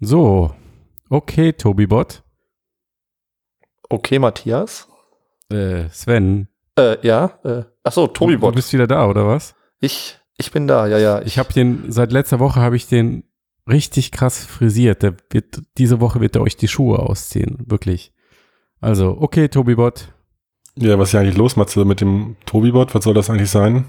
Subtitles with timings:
[0.00, 0.54] So,
[1.10, 2.22] okay, Tobibot.
[3.88, 4.88] Okay, Matthias.
[5.50, 6.48] Äh, Sven.
[6.78, 7.38] Äh, ja.
[7.44, 8.54] Äh, achso, Du Tobibot.
[8.54, 9.54] bist wieder da, oder was?
[9.80, 11.22] Ich, ich bin da, ja, ja.
[11.22, 13.24] Ich habe den, seit letzter Woche habe ich den
[13.68, 15.02] richtig krass frisiert.
[15.02, 17.58] Der wird, diese Woche wird er euch die Schuhe ausziehen.
[17.66, 18.12] Wirklich.
[18.80, 20.12] Also, okay, Tobibot.
[20.76, 22.94] Ja, was ist ja eigentlich los, Matze, mit dem Tobibot?
[22.94, 23.86] Was soll das eigentlich sein?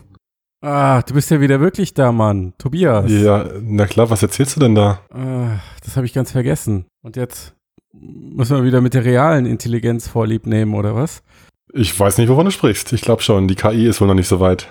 [0.62, 2.54] Ah, du bist ja wieder wirklich da, Mann.
[2.58, 3.10] Tobias.
[3.10, 5.00] Ja, na klar, was erzählst du denn da?
[5.10, 6.86] Ah, das habe ich ganz vergessen.
[7.02, 7.54] Und jetzt
[7.94, 11.24] müssen wir wieder mit der realen Intelligenz vorlieb nehmen, oder was?
[11.72, 12.92] Ich weiß nicht, wovon du sprichst.
[12.94, 14.68] Ich glaube schon, die KI ist wohl noch nicht so weit.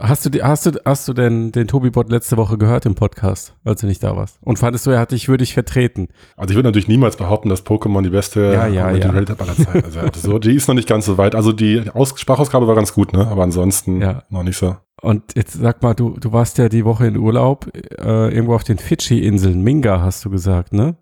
[0.00, 3.82] Hast du, hast du, hast du denn den Tobibot letzte Woche gehört im Podcast, als
[3.82, 4.38] du nicht da warst?
[4.40, 6.08] Und fandest du, er hat dich würdig vertreten?
[6.38, 9.10] Also ich würde natürlich niemals behaupten, dass Pokémon die beste Ja, ja, Augmented ja.
[9.10, 9.96] Reality aller Zeiten ist.
[9.98, 11.34] Also so, die ist noch nicht ganz so weit.
[11.34, 13.28] Also die Aus Sprachausgabe war ganz gut, ne?
[13.28, 14.22] Aber ansonsten Ja.
[14.30, 14.76] noch nicht so.
[15.00, 18.64] Und jetzt sag mal, du, du warst ja die Woche in Urlaub, äh, irgendwo auf
[18.64, 19.62] den Fidschi-Inseln.
[19.62, 20.96] Minga hast du gesagt, ne?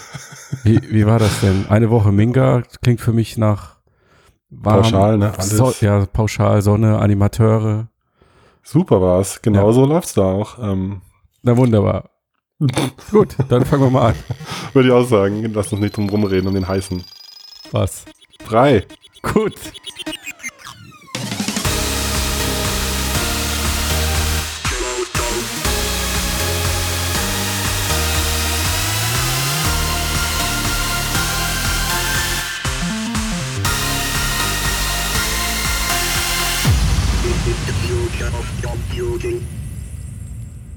[0.62, 1.66] Wie, wie war das denn?
[1.68, 3.76] Eine Woche Minga klingt für mich nach
[4.50, 5.32] warm, Pauschal, ne?
[5.36, 5.50] Alles.
[5.50, 7.88] So, ja, pauschal, Sonne, Animateure.
[8.62, 9.42] Super war's.
[9.42, 10.58] Genau so läuft's da auch.
[10.62, 11.02] Ähm,
[11.42, 12.10] Na wunderbar.
[13.10, 14.14] Gut, dann fangen wir mal an.
[14.72, 15.42] würde ich auch sagen.
[15.52, 17.02] Lass uns nicht drum rumreden um den heißen.
[17.72, 18.04] Was?
[18.46, 18.86] Drei.
[19.22, 19.54] Gut.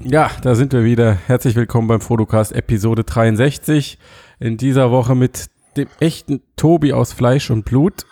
[0.04, 1.16] Ja, da sind wir wieder.
[1.26, 3.98] Herzlich willkommen beim Fotocast Episode 63.
[4.40, 8.06] In dieser Woche mit dem echten Tobi aus Fleisch und Blut.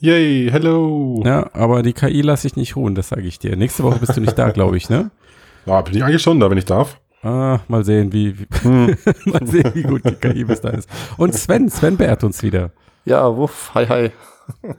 [0.00, 1.22] Yay, hello.
[1.24, 3.56] Ja, aber die KI lasse ich nicht ruhen, das sage ich dir.
[3.56, 5.10] Nächste Woche bist du nicht da, glaube ich, ne?
[5.66, 7.00] Ja, bin ich eigentlich schon da, wenn ich darf.
[7.22, 8.96] Ah, mal sehen, wie, wie Hm.
[9.26, 10.88] mal sehen, wie gut die KI bis da ist.
[11.18, 12.70] Und Sven, Sven beehrt uns wieder.
[13.04, 14.10] ja, wuff, hi, hi.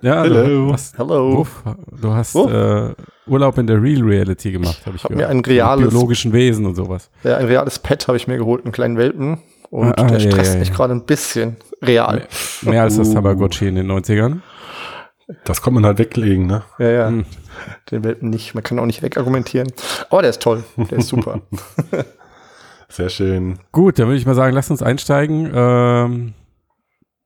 [0.01, 0.67] Ja, Hello.
[0.67, 1.39] du hast, Hello.
[1.41, 1.63] Uff,
[2.01, 2.51] du hast Uff.
[2.51, 2.93] äh,
[3.27, 5.31] Urlaub in der Real Reality gemacht, habe ich Hab mir gehört.
[5.31, 7.09] ein reales, Mit biologischen Wesen und sowas.
[7.23, 9.39] ja, ein reales Pet habe ich mir geholt, einen kleinen Welpen.
[9.69, 10.75] Und Ah, ah, der ja, stresst ja, mich ja.
[10.75, 11.55] gerade ein bisschen.
[11.81, 12.27] Real.
[12.63, 13.13] Mehr als das Uh.
[13.13, 14.39] Tamagotchi in den 90ern.
[15.45, 16.63] Das kommt man halt weglegen, ne?
[16.77, 17.07] Ja, ja.
[17.07, 17.25] Hm.
[17.89, 18.53] Den Welpen nicht.
[18.53, 19.71] Man kann auch nicht wegargumentieren.
[20.09, 20.63] Aber der ist toll.
[20.75, 21.39] Der ist super.
[22.89, 23.59] Sehr schön.
[23.71, 25.49] Gut, dann würde ich mal sagen, lass uns einsteigen.
[25.55, 26.33] Ähm,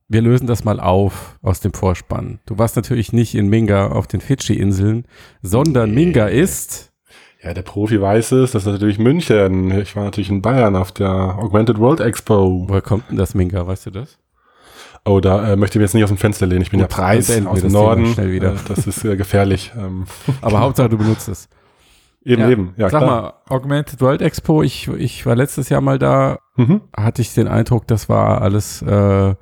[0.08, 2.40] wir lösen das mal auf aus dem Vorspann.
[2.46, 5.06] Du warst natürlich nicht in Minga auf den Fidschi-Inseln,
[5.42, 6.06] sondern Nee.
[6.06, 6.92] Minga ist
[7.42, 8.52] Ja, der Profi weiß es.
[8.52, 9.72] Das ist natürlich München.
[9.80, 12.66] Ich war natürlich in Bayern auf der Augmented World Expo.
[12.68, 14.18] Woher kommt denn das Minga, weißt du das?
[15.08, 16.64] Oh, da äh, möchte ich mich jetzt nicht aus dem Fenster lehnen.
[16.64, 18.08] Ich bin Gut, ja Preis aus dem Norden.
[18.08, 18.54] schnell wieder.
[18.54, 19.72] Äh, das ist äh, gefährlich.
[19.78, 20.06] Ähm,
[20.42, 21.48] Aber Hauptsache du benutzt es.
[22.24, 22.50] eben, Ja.
[22.50, 22.74] eben.
[22.78, 23.22] Ja, Sag klar.
[23.22, 26.82] mal, Augmented World Expo, ich, ich war letztes Jahr mal da, Mhm.
[26.96, 29.36] hatte ich den Eindruck, das war alles äh,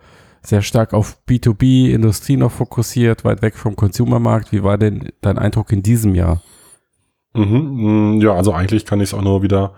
[0.46, 4.52] sehr stark auf B2B-Industrie noch fokussiert, weit weg vom Consumermarkt.
[4.52, 6.42] Wie war denn dein Eindruck in diesem Jahr?
[7.34, 8.16] Mhm.
[8.18, 9.74] mm, Ja, also eigentlich kann ich es auch nur wieder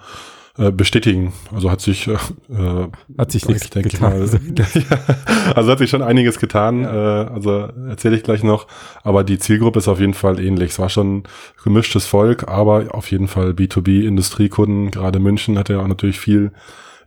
[0.58, 1.34] äh, bestätigen.
[1.54, 2.14] Also hat sich, äh,
[2.50, 2.88] äh,
[3.18, 4.20] Hat sich nichts getan.
[4.20, 4.28] mal.
[4.56, 6.84] ja, also hat sich schon einiges getan.
[6.84, 8.68] Äh, also erzähle ich gleich noch.
[9.04, 10.72] Aber die Zielgruppe ist auf jeden Fall ähnlich.
[10.72, 11.24] Es war schon
[11.64, 14.92] gemischtes Volk, aber auf jeden Fall B2B-Industriekunden.
[14.92, 16.52] Gerade München hatte ja auch natürlich viel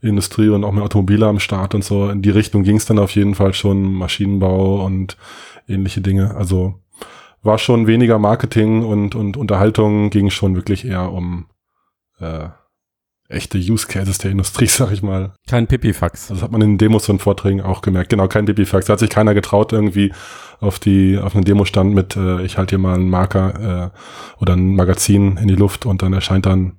[0.01, 2.09] Industrie und auch mehr Automobile am Start und so.
[2.09, 3.93] In die Richtung ging es dann auf jeden Fall schon.
[3.95, 5.17] Maschinenbau und
[5.67, 6.35] ähnliche Dinge.
[6.35, 6.81] Also
[7.43, 11.47] war schon weniger Marketing und, und Unterhaltung, ging schon wirklich eher um
[12.19, 12.49] äh,
[13.29, 15.35] echte Use Cases der Industrie, sag ich mal.
[15.47, 16.31] Kein Pipifax.
[16.31, 18.11] Also das hat man in den Demos und Vorträgen auch gemerkt.
[18.11, 18.87] Genau, kein Babyfax.
[18.87, 20.13] Da hat sich keiner getraut, irgendwie
[20.61, 24.55] auf die auf einen Demostand mit, äh, ich halte hier mal einen Marker äh, oder
[24.55, 26.78] ein Magazin in die Luft und dann erscheint dann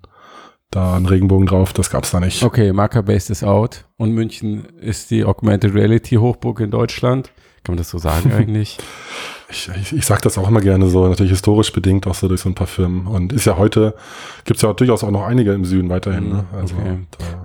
[0.72, 1.74] da ein Regenbogen drauf.
[1.74, 2.44] Das gab's da nicht.
[2.44, 7.32] Okay, Marker-Based ist out und München ist die Augmented Reality Hochburg in Deutschland.
[7.64, 8.78] Kann man das so sagen eigentlich?
[9.52, 12.42] Ich, ich, ich sage das auch immer gerne so, natürlich historisch bedingt, auch so durch
[12.42, 13.08] so ein paar Firmen.
[13.08, 13.96] Und ist ja heute,
[14.46, 16.30] gibt's ja durchaus auch noch einige im Süden weiterhin.
[16.30, 16.46] Ne?
[16.54, 16.98] Also, Okay.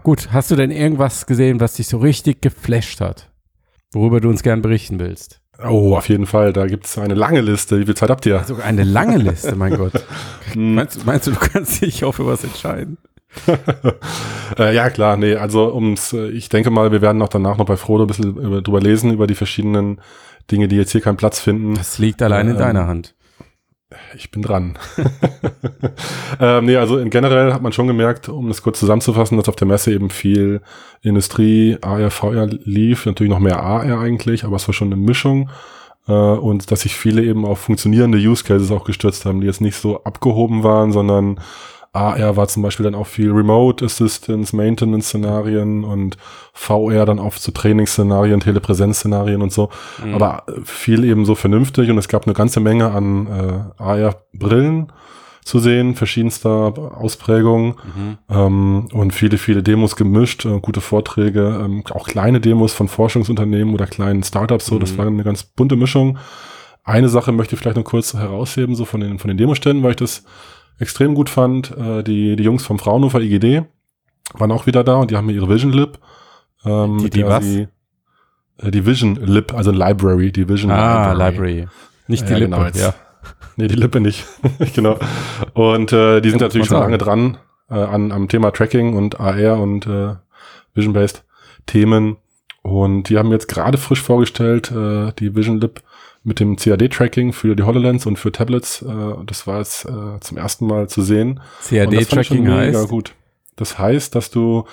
[0.02, 3.30] Gut, hast du denn irgendwas gesehen, was dich so richtig geflasht hat?
[3.92, 5.40] Worüber du uns gern berichten willst?
[5.66, 7.78] oh, auf jeden Fall, da gibt's eine lange Liste.
[7.78, 8.42] Wie viel Zeit habt ihr?
[8.44, 9.92] Sogar eine lange Liste, mein Gott.
[10.52, 10.74] Hm.
[10.74, 12.98] Meinst, meinst du, du kannst dich auch für was entscheiden?
[14.58, 17.66] äh, ja, klar, nee, also ums, äh, ich denke mal, wir werden auch danach noch
[17.66, 20.00] bei Frodo ein bisschen über, drüber lesen, über die verschiedenen
[20.50, 21.74] Dinge, die jetzt hier keinen Platz finden.
[21.74, 23.14] Das liegt allein in Ähm, deiner Hand.
[24.16, 24.76] Ich bin dran.
[26.40, 29.56] ähm, nee, also in generell hat man schon gemerkt, um das kurz zusammenzufassen, dass auf
[29.56, 30.62] der Messe eben viel
[31.02, 35.50] Industrie, AR, VR lief, natürlich noch mehr AR eigentlich, aber es war schon eine Mischung.
[36.06, 39.60] Äh, und dass sich viele eben auf funktionierende Use Cases auch gestürzt haben, die jetzt
[39.60, 41.40] nicht so abgehoben waren, sondern
[41.94, 46.16] AR war zum Beispiel dann auch viel Remote Assistance, Maintenance-Szenarien und
[46.52, 49.70] VR dann oft so Trainingsszenarien, Telepräsenzszenarien und so.
[50.04, 50.14] Mhm.
[50.14, 54.92] Aber viel eben so vernünftig und es gab eine ganze Menge an äh, AR-Brillen
[55.44, 56.48] zu sehen, verschiedenster
[56.96, 58.18] Ausprägungen mhm.
[58.28, 63.72] ähm, und viele, viele Demos gemischt, äh, gute Vorträge, ähm, auch kleine Demos von Forschungsunternehmen
[63.72, 64.80] oder kleinen Startups, so, mhm.
[64.80, 66.18] das war eine ganz bunte Mischung.
[66.82, 69.92] Eine Sache möchte ich vielleicht noch kurz herausheben, so von den, von den Demoständen, weil
[69.92, 70.24] ich das
[70.78, 71.76] extrem gut fand.
[71.76, 73.64] Äh, die, die Jungs vom Fraunhofer IGD
[74.34, 75.98] waren auch wieder da und die haben mir ihre Vision Lib.
[76.64, 77.44] Ähm, die, die was?
[77.44, 77.68] Sie,
[78.58, 81.60] äh, die Vision Lib, also Library, die Vision ah, Library.
[81.60, 81.68] Library.
[82.06, 82.94] Nicht die ja, Lippe, genau, ja.
[83.56, 84.26] Nee, die Lippe nicht.
[84.74, 84.98] genau.
[85.54, 87.38] Und äh, die sind ja, natürlich schon lange dran
[87.70, 90.16] äh, an, am Thema Tracking und AR und äh,
[90.74, 91.24] Vision-Based
[91.66, 92.16] Themen.
[92.62, 95.82] Und die haben jetzt gerade frisch vorgestellt, äh, die Vision Lib
[96.24, 98.82] mit dem CAD-Tracking für die HoloLens und für Tablets.
[98.82, 101.40] Äh, das war jetzt äh, zum ersten Mal zu sehen.
[101.68, 102.88] CAD-Tracking heißt?
[102.88, 103.14] gut.
[103.56, 104.64] Das heißt, dass du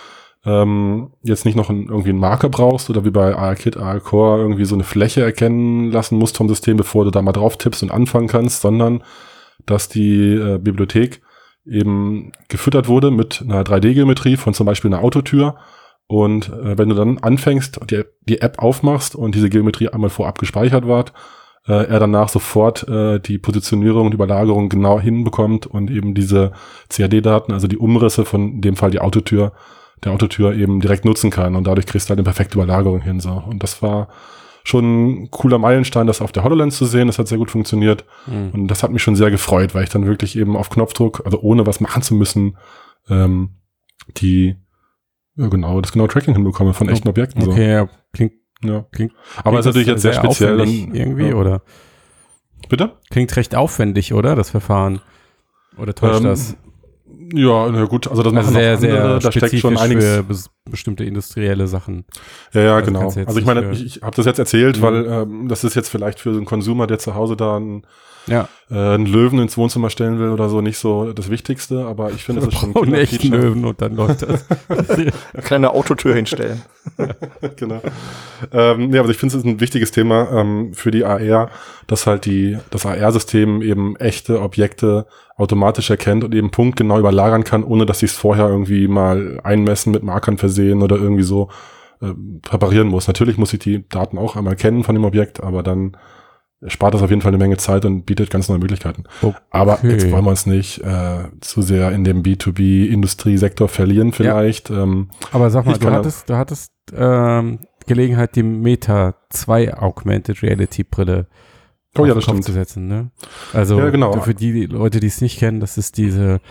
[0.45, 4.65] ähm, jetzt nicht noch ein, irgendwie einen Marker brauchst oder wie bei ARKit, ARCore irgendwie
[4.65, 7.91] so eine Fläche erkennen lassen musst vom System, bevor du da mal drauf tippst und
[7.91, 9.03] anfangen kannst, sondern
[9.65, 11.21] dass die äh, Bibliothek
[11.65, 15.57] eben gefüttert wurde mit einer 3D-Geometrie von zum Beispiel einer Autotür.
[16.07, 20.39] Und äh, wenn du dann anfängst, die, die App aufmachst und diese Geometrie einmal vorab
[20.39, 21.05] gespeichert war,
[21.67, 26.51] äh, er danach sofort äh, die Positionierung und Überlagerung genau hinbekommt und eben diese
[26.89, 29.53] CAD-Daten, also die Umrisse von in dem Fall die Autotür,
[30.03, 33.19] der Autotür eben direkt nutzen kann und dadurch kriegst du halt eine perfekte Überlagerung hin.
[33.19, 33.31] So.
[33.31, 34.07] Und das war
[34.63, 37.07] schon ein cooler Meilenstein, das auf der HoloLens zu sehen.
[37.07, 38.05] Das hat sehr gut funktioniert.
[38.27, 38.51] Mhm.
[38.51, 41.39] Und das hat mich schon sehr gefreut, weil ich dann wirklich eben auf Knopfdruck, also
[41.41, 42.57] ohne was machen zu müssen,
[43.09, 43.51] ähm,
[44.17, 44.55] die
[45.35, 47.43] ja, genau, das genaue Tracking hinbekomme von echten Objekten.
[47.43, 47.61] Okay, so.
[47.61, 48.85] ja, klingt ja.
[48.91, 49.13] Klingt,
[49.43, 50.57] Aber ist natürlich jetzt sehr, sehr speziell.
[50.57, 51.35] Dann, irgendwie, ja.
[51.35, 51.61] oder?
[52.69, 52.93] Bitte?
[53.09, 54.35] Klingt recht aufwendig, oder?
[54.35, 55.01] Das Verfahren.
[55.77, 56.55] Oder täuscht ähm, das?
[57.33, 60.25] Ja, na gut, also das also sehr, sehr da steckt schon einiges für
[60.69, 62.05] bestimmte industrielle Sachen.
[62.53, 63.05] Ja, ja, also genau.
[63.05, 64.81] Also ich meine, ich, ich habe das jetzt erzählt, mhm.
[64.81, 67.85] weil ähm, das ist jetzt vielleicht für so einen Konsumer, der zu Hause da ein
[68.31, 68.47] ja.
[68.69, 72.23] äh, einen Löwen ins Wohnzimmer stellen will oder so, nicht so das Wichtigste, aber ich
[72.23, 74.45] finde, das ist schon ein echten Löwen und dann läuft das.
[75.43, 76.61] Kleine Autotür hinstellen.
[77.57, 77.81] genau.
[78.51, 81.49] Ähm, ja, aber ich finde, es ist ein wichtiges Thema ähm, für die AR,
[81.87, 85.05] dass halt die, das AR-System eben echte Objekte
[85.35, 89.91] automatisch erkennt und eben punktgenau überlagern kann, ohne dass sie es vorher irgendwie mal einmessen,
[89.91, 91.49] mit Markern versehen oder irgendwie so
[92.01, 93.07] äh, präparieren muss.
[93.07, 95.97] Natürlich muss ich die Daten auch einmal kennen von dem Objekt, aber dann
[96.67, 99.03] spart das auf jeden Fall eine Menge Zeit und bietet ganz neue Möglichkeiten.
[99.21, 99.37] Okay.
[99.49, 104.69] Aber jetzt wollen wir uns nicht äh, zu sehr in dem B2B-Industriesektor verlieren vielleicht.
[104.69, 104.83] Ja.
[104.83, 110.83] Ähm, Aber sag mal, du hattest, du hattest ähm, Gelegenheit, die Meta 2 Augmented Reality
[110.83, 111.27] Brille
[111.97, 112.43] oh, ja, das stimmt.
[112.43, 112.87] zu setzen.
[112.87, 113.11] Ne?
[113.53, 114.13] Also ja, genau.
[114.21, 116.41] für die Leute, die es nicht kennen, das ist diese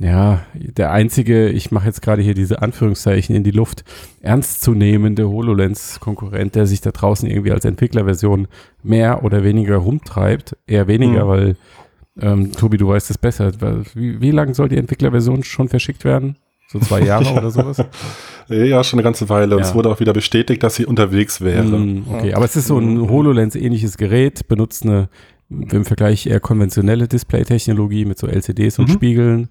[0.00, 3.84] ja, der einzige, ich mache jetzt gerade hier diese Anführungszeichen in die Luft,
[4.20, 8.46] ernstzunehmende HoloLens-Konkurrent, der sich da draußen irgendwie als Entwicklerversion
[8.84, 10.56] mehr oder weniger rumtreibt.
[10.68, 11.28] Eher weniger, mhm.
[11.28, 11.56] weil,
[12.20, 13.50] ähm, Tobi, du weißt es besser.
[13.94, 16.36] Wie, wie lange soll die Entwicklerversion schon verschickt werden?
[16.68, 17.82] So zwei Jahre oder sowas?
[18.48, 19.56] Ja, schon eine ganze Weile.
[19.56, 19.68] Und ja.
[19.68, 21.64] es wurde auch wieder bestätigt, dass sie unterwegs wäre.
[21.64, 23.10] Mm, okay, aber es ist so ein mhm.
[23.10, 25.08] HoloLens-ähnliches Gerät, benutzt eine
[25.50, 28.92] im Vergleich eher konventionelle Display-Technologie mit so LCDs und mhm.
[28.92, 29.48] Spiegeln.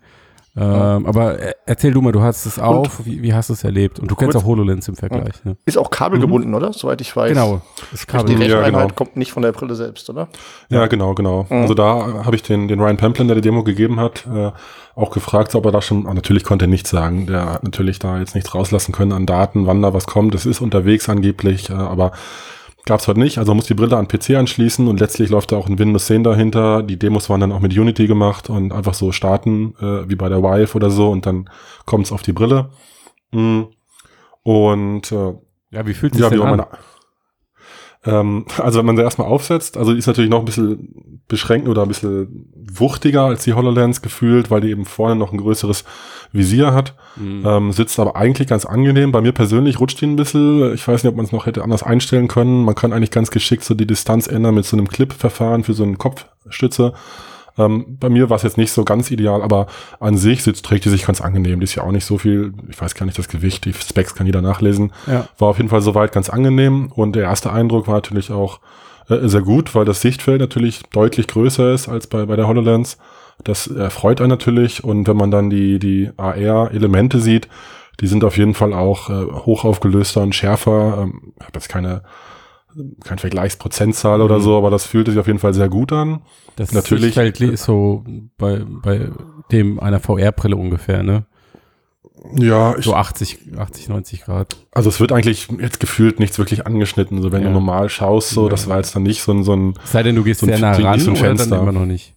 [0.59, 1.37] Ähm, aber
[1.67, 2.87] erzähl du mal, du hast es auch.
[3.03, 3.99] Wie, wie, hast du es erlebt?
[3.99, 5.43] Und du kennst auch HoloLens im Vergleich.
[5.43, 5.55] Ne?
[5.65, 6.55] Ist auch kabelgebunden, mhm.
[6.55, 6.73] oder?
[6.73, 7.29] Soweit ich weiß.
[7.29, 7.61] Genau.
[7.93, 8.87] Ist kabel die ja, genau.
[8.87, 10.29] kommt nicht von der Brille selbst, oder?
[10.69, 11.45] Ja, genau, genau.
[11.49, 11.61] Mhm.
[11.61, 14.51] Also da habe ich den, den Ryan Pamplin, der die Demo gegeben hat, äh,
[14.95, 17.27] auch gefragt, ob er da schon, natürlich konnte er nichts sagen.
[17.27, 20.33] Der hat natürlich da jetzt nichts rauslassen können an Daten, wann da was kommt.
[20.33, 22.13] Es ist unterwegs angeblich, äh, aber
[22.87, 25.51] Gab es heute nicht, also man muss die Brille an PC anschließen und letztlich läuft
[25.51, 26.83] da auch ein Windows 10 dahinter.
[26.83, 30.29] Die Demos waren dann auch mit Unity gemacht und einfach so starten, äh, wie bei
[30.29, 31.49] der Vive oder so und dann
[31.85, 32.69] kommt es auf die Brille.
[33.31, 33.63] Mm.
[34.41, 35.33] Und äh,
[35.71, 36.65] ja, wie fühlt sich ja, denn an?
[38.05, 41.67] Ähm, also wenn man sie erstmal aufsetzt, also die ist natürlich noch ein bisschen beschränkt
[41.67, 45.83] oder ein bisschen wuchtiger als die HoloLens gefühlt, weil die eben vorne noch ein größeres
[46.31, 46.95] Visier hat.
[47.15, 47.43] Mhm.
[47.45, 49.11] Ähm, sitzt aber eigentlich ganz angenehm.
[49.11, 50.73] Bei mir persönlich rutscht die ein bisschen.
[50.73, 52.63] Ich weiß nicht, ob man es noch hätte anders einstellen können.
[52.63, 55.83] Man kann eigentlich ganz geschickt so die Distanz ändern mit so einem Clip-Verfahren für so
[55.83, 56.93] einen Kopfstütze.
[57.57, 59.67] Ähm, bei mir war es jetzt nicht so ganz ideal, aber
[59.99, 61.59] an sich sitzt, trägt die sich ganz angenehm.
[61.59, 64.15] Die ist ja auch nicht so viel, ich weiß gar nicht das Gewicht, die Specs
[64.15, 64.91] kann jeder nachlesen.
[65.07, 65.27] Ja.
[65.37, 68.59] War auf jeden Fall soweit ganz angenehm und der erste Eindruck war natürlich auch
[69.09, 72.97] äh, sehr gut, weil das Sichtfeld natürlich deutlich größer ist als bei, bei der HoloLens.
[73.43, 77.47] Das erfreut einen natürlich und wenn man dann die, die AR-Elemente sieht,
[77.99, 80.99] die sind auf jeden Fall auch äh, hoch aufgelöster und schärfer.
[81.01, 82.03] Ähm, ich habe jetzt keine
[83.03, 84.43] kein Vergleichsprozentzahl oder Mhm.
[84.43, 86.21] so, aber das fühlte sich auf jeden Fall sehr gut an.
[86.55, 88.03] Das Natürlich- Sichtfeld ist so
[88.37, 89.09] bei, bei
[89.51, 91.25] dem einer VR-Brille ungefähr, ne?
[92.35, 94.57] Ja, ich, So 80, 80, 90 Grad.
[94.73, 97.21] also es wird eigentlich jetzt gefühlt nichts wirklich angeschnitten.
[97.21, 97.47] So wenn Ja.
[97.49, 98.49] du normal schaust, so, Ja.
[98.49, 100.47] das war jetzt dann nicht so ein, so ein Es sei denn, du gehst So
[100.47, 101.59] sehr nah ran so ein oder dann Fenster.
[101.61, 102.15] immer noch nicht.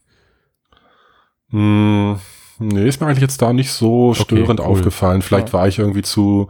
[1.51, 2.19] Hm,
[2.59, 4.67] nee, ist mir eigentlich jetzt da nicht so störend cool.
[4.67, 5.23] aufgefallen.
[5.23, 5.53] Vielleicht Ja.
[5.55, 6.49] war ich irgendwie zu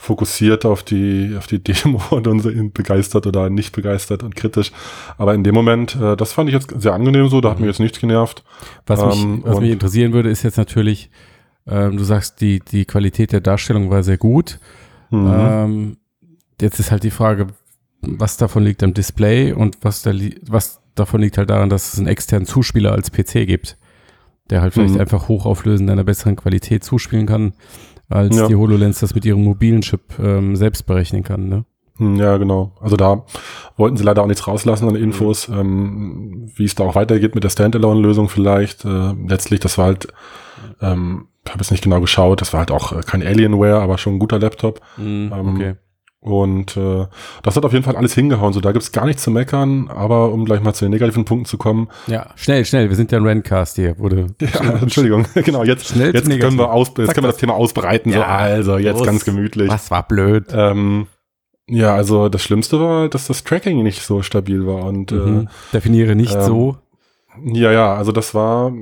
[0.00, 4.72] fokussiert auf die, auf die Demo und so begeistert oder nicht begeistert und kritisch.
[5.18, 7.64] Aber in dem Moment, äh, das fand ich jetzt sehr angenehm so, da hat Mhm.
[7.64, 8.44] mir jetzt nichts genervt.
[8.86, 11.10] Was, Ähm, mich, was mich interessieren würde, ist jetzt natürlich,
[11.66, 14.58] ähm, du sagst, die, die Qualität der Darstellung war sehr gut.
[15.10, 15.26] Mhm.
[15.28, 15.96] Ähm,
[16.60, 17.48] jetzt ist halt die Frage,
[18.00, 21.92] was davon liegt am Display und was, da li was davon liegt halt daran, dass
[21.92, 23.76] es einen externen Zuspieler als PC gibt,
[24.50, 25.00] der halt vielleicht Mhm.
[25.00, 27.52] einfach hochauflösend in einer besseren Qualität zuspielen kann,
[28.08, 28.46] als Ja.
[28.48, 31.48] die HoloLens das mit ihrem mobilen Chip ähm, selbst berechnen kann.
[31.48, 31.64] Ne?
[31.96, 32.72] Hm, Ja, genau.
[32.80, 33.24] Also da
[33.76, 37.44] wollten sie leider auch nichts rauslassen an Infos, ähm, wie es da auch weitergeht mit
[37.44, 38.84] der Standalone-Lösung vielleicht.
[38.84, 40.08] Äh, letztlich, das war halt,
[40.80, 43.98] ähm, ich habe jetzt nicht genau geschaut, das war halt auch äh, kein Alienware, aber
[43.98, 44.80] schon ein guter Laptop.
[44.96, 45.74] Mhm, Ähm, okay.
[46.20, 47.06] Und äh,
[47.44, 48.52] das hat auf jeden Fall alles hingehauen.
[48.52, 51.44] So, da gibt's gar nichts zu meckern, aber um gleich mal zu den negativen Punkten
[51.46, 51.88] zu kommen.
[52.08, 56.12] Ja, schnell, schnell, wir sind ja ein Randcast hier, wurde Ja, Entschuldigung, genau, jetzt, Schnell
[56.12, 58.10] jetzt können wir, aus, jetzt können wir das Thema ausbreiten.
[58.12, 59.06] so, Ja, also, jetzt los.
[59.06, 59.70] ganz gemütlich.
[59.70, 60.46] Was war blöd?
[60.52, 61.06] Ähm,
[61.68, 64.84] ja, also das Schlimmste war, dass das Tracking nicht so stabil war.
[64.86, 65.48] Und Mhm.
[65.72, 66.76] Definiere nicht ähm, so.
[67.44, 68.72] äh, ja, ja, also das war,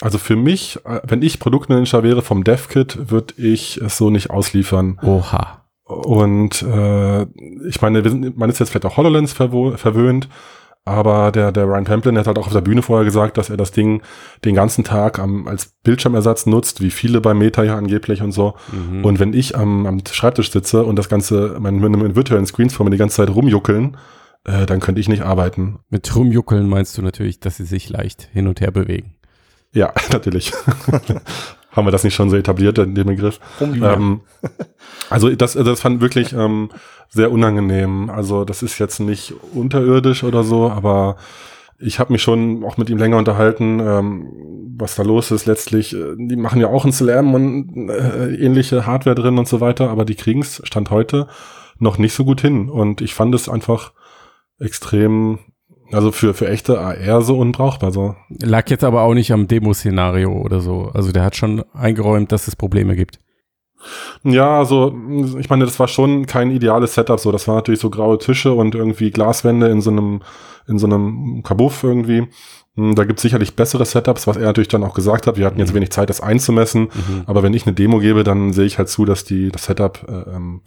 [0.00, 4.30] also für mich, äh, wenn ich Produktmanager wäre vom DevKit, würde ich es so nicht
[4.30, 4.98] ausliefern.
[5.02, 5.63] Oha.
[5.84, 7.22] Und äh,
[7.68, 10.28] ich meine, sind, man ist jetzt vielleicht auch HoloLens verwöhnt,
[10.86, 13.56] aber der, der Ryan Pamplin hat halt auch auf der Bühne vorher gesagt, dass er
[13.56, 14.02] das Ding
[14.44, 18.54] den ganzen Tag am, als Bildschirmersatz nutzt, wie viele bei Meta ja angeblich und so.
[18.70, 19.04] Mhm.
[19.04, 22.74] Und wenn ich am, am Schreibtisch sitze und das Ganze mit, mit, mit virtuellen Screens
[22.74, 23.96] vor mir die ganze Zeit rumjuckeln,
[24.44, 25.78] äh, dann könnte ich nicht arbeiten.
[25.88, 29.14] Mit rumjuckeln meinst du natürlich, dass sie sich leicht hin und her bewegen.
[29.72, 30.52] Ja, natürlich.
[31.74, 33.40] Haben wir das nicht schon so etabliert, den den Begriff?
[33.60, 34.20] Ähm,
[35.10, 36.70] also das, das fand wirklich ähm,
[37.08, 38.10] sehr unangenehm.
[38.10, 41.16] Also das ist jetzt nicht unterirdisch oder so, aber
[41.78, 44.28] ich habe mich schon auch mit ihm länger unterhalten, ähm,
[44.76, 45.46] was da los ist.
[45.46, 49.60] Letztlich, äh, die machen ja auch einen Slam und äh, ähnliche Hardware drin und so
[49.60, 51.28] weiter, aber die kriegen es Stand heute
[51.78, 52.68] noch nicht so gut hin.
[52.68, 53.92] Und ich fand es einfach
[54.58, 55.38] extrem,
[55.94, 57.92] also für, für echte AR so unbrauchbar.
[57.92, 58.14] So.
[58.42, 60.90] Lag jetzt aber auch nicht am Demo-Szenario oder so.
[60.94, 63.18] Also der hat schon eingeräumt, dass es Probleme gibt.
[64.22, 64.94] Ja, also
[65.38, 67.20] ich meine, das war schon kein ideales Setup.
[67.20, 70.22] So, das war natürlich so graue Tische und irgendwie Glaswände in so einem
[70.66, 72.26] in so einem Kabuff irgendwie.
[72.76, 75.36] Hm, Da gibt es sicherlich bessere Setups, was er natürlich dann auch gesagt hat.
[75.36, 75.76] Wir hatten jetzt Mhm.
[75.76, 76.84] wenig Zeit, das einzumessen.
[76.84, 77.22] Mhm.
[77.26, 79.98] Aber wenn ich eine Demo gebe, dann sehe ich halt zu, dass die das Setup
[80.08, 80.62] äh, ähm,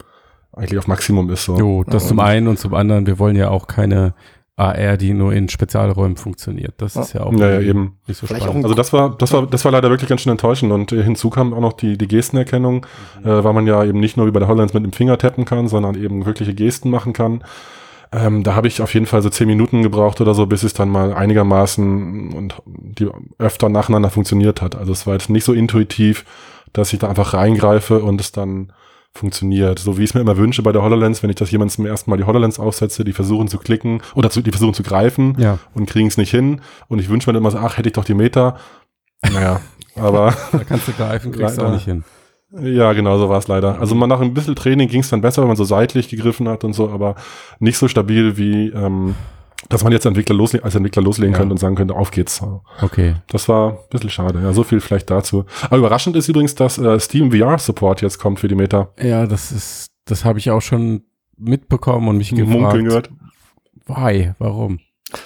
[0.52, 1.44] eigentlich auf Maximum ist.
[1.44, 1.56] So.
[1.58, 4.14] Jo, das zum einen und zum anderen, wir wollen ja auch keine
[4.58, 6.74] AR, die nur in Spezialräumen funktioniert.
[6.78, 7.96] Das ist ja auch Ja, ja, irgendwie eben.
[8.08, 8.64] nicht so Vielleicht spannend.
[8.64, 11.02] auch Also das war, das war, das war leider wirklich ganz schön enttäuschend und äh,
[11.02, 12.84] hinzu kam auch noch die, die Gestenerkennung,
[13.24, 15.44] äh, weil man ja eben nicht nur wie bei der HoloLens mit dem Finger tappen
[15.44, 17.44] kann, sondern eben wirkliche Gesten machen kann.
[18.10, 20.72] Ähm, da habe ich auf jeden Fall so zehn Minuten gebraucht oder so, bis es
[20.74, 24.76] dann mal einigermaßen und die öfter nacheinander funktioniert hat.
[24.76, 26.24] Also es war jetzt nicht so intuitiv,
[26.72, 28.72] dass ich da einfach reingreife und es dann
[29.14, 29.78] funktioniert.
[29.78, 31.86] So wie ich es mir immer wünsche bei der HoloLens, wenn ich das jemandem zum
[31.86, 35.36] ersten Mal die HoloLens aufsetze, die versuchen zu klicken oder zu, die versuchen zu greifen
[35.38, 36.60] ja, und kriegen es nicht hin.
[36.88, 38.58] Und ich wünsche mir dann immer so, ach, hätte ich doch die Meter.
[39.32, 39.60] Naja,
[39.96, 42.04] aber da kannst du greifen, kriegst du auch nicht hin.
[42.60, 43.80] ja, genau so war es leider.
[43.80, 46.48] Also man nach ein bisschen Training ging es dann besser, wenn man so seitlich gegriffen
[46.48, 47.16] hat und so, aber
[47.58, 49.14] nicht so stabil wie, ähm,
[49.68, 51.38] dass man jetzt Entwickler losle als Entwickler loslegen Ja.
[51.38, 52.42] könnte und sagen könnte, auf geht's.
[52.82, 53.16] Okay.
[53.28, 54.40] Das war ein bisschen schade.
[54.42, 55.44] Ja, so viel vielleicht dazu.
[55.62, 58.88] Aber überraschend ist übrigens, dass äh, Steam VR Support jetzt kommt für die Meta.
[59.00, 61.02] Ja, das ist, das habe ich auch schon
[61.36, 63.10] mitbekommen und mich Munkeln gefragt.
[63.10, 63.10] gehört.
[63.86, 64.32] Why?
[64.38, 64.80] Warum?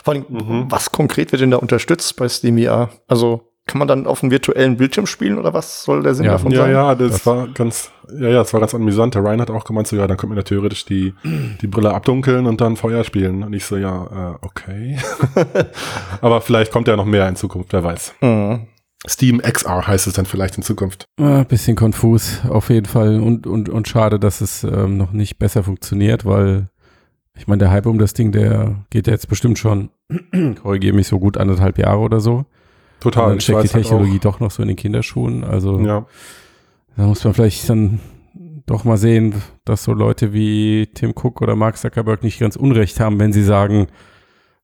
[0.04, 0.66] Vor allem, Mhm.
[0.70, 2.90] was konkret wird denn da unterstützt bei SteamVR?
[3.08, 6.33] Also kann man dann auf einem virtuellen Bildschirm spielen oder was soll der Sinn Ja.
[6.33, 6.73] davon Ja, sein?
[6.73, 9.14] ja, das, Das- war ganz, ja, ja, das war ganz amüsant.
[9.14, 11.14] Der Ryan hat auch gemeint, so, ja, dann könnte man ja theoretisch die,
[11.61, 13.42] die Brille abdunkeln und dann Feuer spielen.
[13.45, 14.99] Und ich so, ja, äh, okay.
[16.21, 18.14] Aber vielleicht kommt ja noch mehr in Zukunft, wer weiß.
[18.21, 18.66] Mhm.
[19.09, 21.07] Steam XR heißt es dann vielleicht in Zukunft.
[21.21, 23.21] Ah, bisschen konfus, auf jeden Fall.
[23.21, 26.69] Und, und, und schade, dass es ähm, noch nicht besser funktioniert, weil
[27.37, 29.90] ich meine, der Hype um das Ding, der geht ja jetzt bestimmt schon,
[30.62, 32.45] korrigiere mich so gut anderthalb Jahre oder so.
[33.04, 33.28] Und Total.
[33.28, 35.44] dann Ich steckt die halt Technologie doch noch so in den Kinderschuhen.
[35.44, 36.06] Also ja,
[36.97, 38.00] da muss man vielleicht dann
[38.66, 43.00] doch mal sehen, dass so Leute wie Tim Cook oder Mark Zuckerberg nicht ganz unrecht
[43.00, 43.88] haben, wenn sie sagen,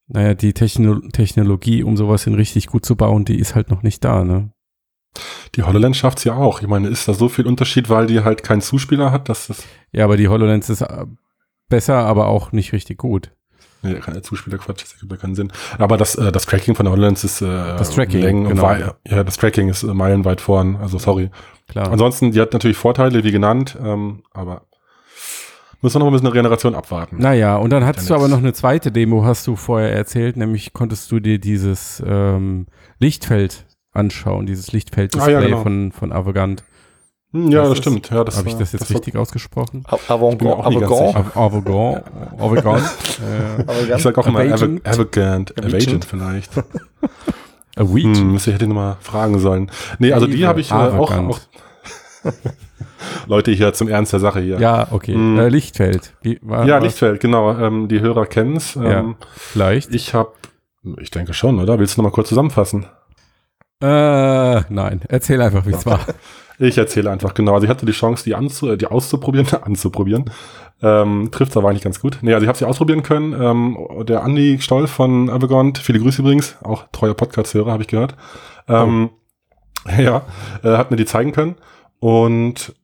[0.06, 3.82] naja, die Techno Technologie, um sowas hin richtig gut zu bauen, die ist halt noch
[3.82, 4.52] nicht da, ne?
[5.54, 6.60] die HoloLens schafft's ja auch.
[6.60, 9.64] Ich meine, ist da so viel Unterschied, weil die halt keinen Zuspieler hat, dass das,
[9.92, 11.06] Ja, aber die HoloLens ist äh,
[11.68, 13.32] besser, aber auch nicht richtig gut.
[13.82, 15.52] Nee, keine Zuspielerquatsch, das ergibt ja keinen Sinn.
[15.78, 18.62] Aber das, äh, das Tracking von der HoloLens ist äh, Das Tracking, Längen- genau.
[18.62, 21.30] wei- ja, das Tracking ist äh, meilenweit vorn, also sorry.
[21.68, 21.90] Klar.
[21.92, 24.62] Ansonsten, die hat natürlich Vorteile, wie genannt, ähm, aber
[25.80, 27.18] müssen wir noch ein bisschen eine Generation abwarten.
[27.18, 30.72] Naja, und dann hattest du aber noch eine zweite Demo, hast du vorher erzählt, nämlich
[30.72, 32.66] konntest du dir dieses ähm,
[32.98, 35.62] Lichtfeld anschauen, dieses Lichtfeld-Display Ah, ja, genau.
[35.62, 36.64] von, von Avogant.
[37.32, 38.08] Hm, ja, das das, stimmt.
[38.10, 39.84] Ja, das Habe ich das jetzt war- richtig ausgesprochen?
[40.08, 40.42] Avogant,
[42.38, 42.82] Avogant,
[43.88, 44.86] äh, Ich sag auch immer Avagent,
[45.58, 46.52] Avagent vielleicht.
[47.76, 48.16] Avit.
[48.16, 49.70] Hm, müsste ich hätte ich noch mal fragen sollen.
[49.98, 51.40] Nee, also die habe ich äh, auch, auch
[53.26, 54.58] Leute hier zum Ernst der Sache hier.
[54.58, 55.14] Ja, okay.
[55.14, 55.38] Hm.
[55.38, 56.14] Äh, Lichtfeld.
[56.22, 56.84] Wie, war, Ja, was?
[56.84, 57.56] Lichtfeld, genau.
[57.56, 58.74] Ähm, die Hörer kennen's.
[58.76, 59.14] Ähm, Ja.
[59.36, 59.94] Vielleicht.
[59.94, 60.32] Ich habe,
[61.00, 61.78] ich denke schon, oder?
[61.78, 62.86] Willst du noch mal kurz zusammenfassen?
[63.80, 63.86] Äh,
[64.68, 65.02] nein.
[65.08, 66.00] Erzähl einfach, wie es war.
[66.58, 67.54] Ich erzähle einfach genau.
[67.54, 70.30] Also ich hatte die Chance, die, anzu, die auszuprobieren, anzuprobieren.
[70.80, 72.18] Ähm, trifft aber eigentlich ganz gut.
[72.22, 73.32] Nee, also ich habe sie ausprobieren können.
[73.40, 78.16] Ähm, der Andi Stoll von Avagont, viele Grüße übrigens, auch treuer Podcast-Hörer, habe ich gehört.
[78.68, 79.10] Ähm,
[79.98, 80.22] Ja,
[80.62, 81.56] äh, hat mir die zeigen können.
[82.00, 82.74] Und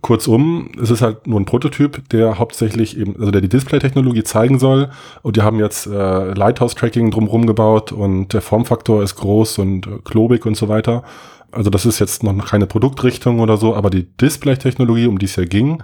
[0.00, 4.58] kurzum, es ist halt nur ein Prototyp, der hauptsächlich eben, also der die Display-Technologie zeigen
[4.58, 4.90] soll.
[5.22, 9.90] Und die haben jetzt äh, Lighthouse-Tracking drumherum gebaut und der Formfaktor ist groß und äh,
[10.04, 11.04] klobig und so weiter.
[11.52, 15.36] Also das ist jetzt noch keine Produktrichtung oder so, aber die Display-Technologie, um die es
[15.36, 15.82] ja ging,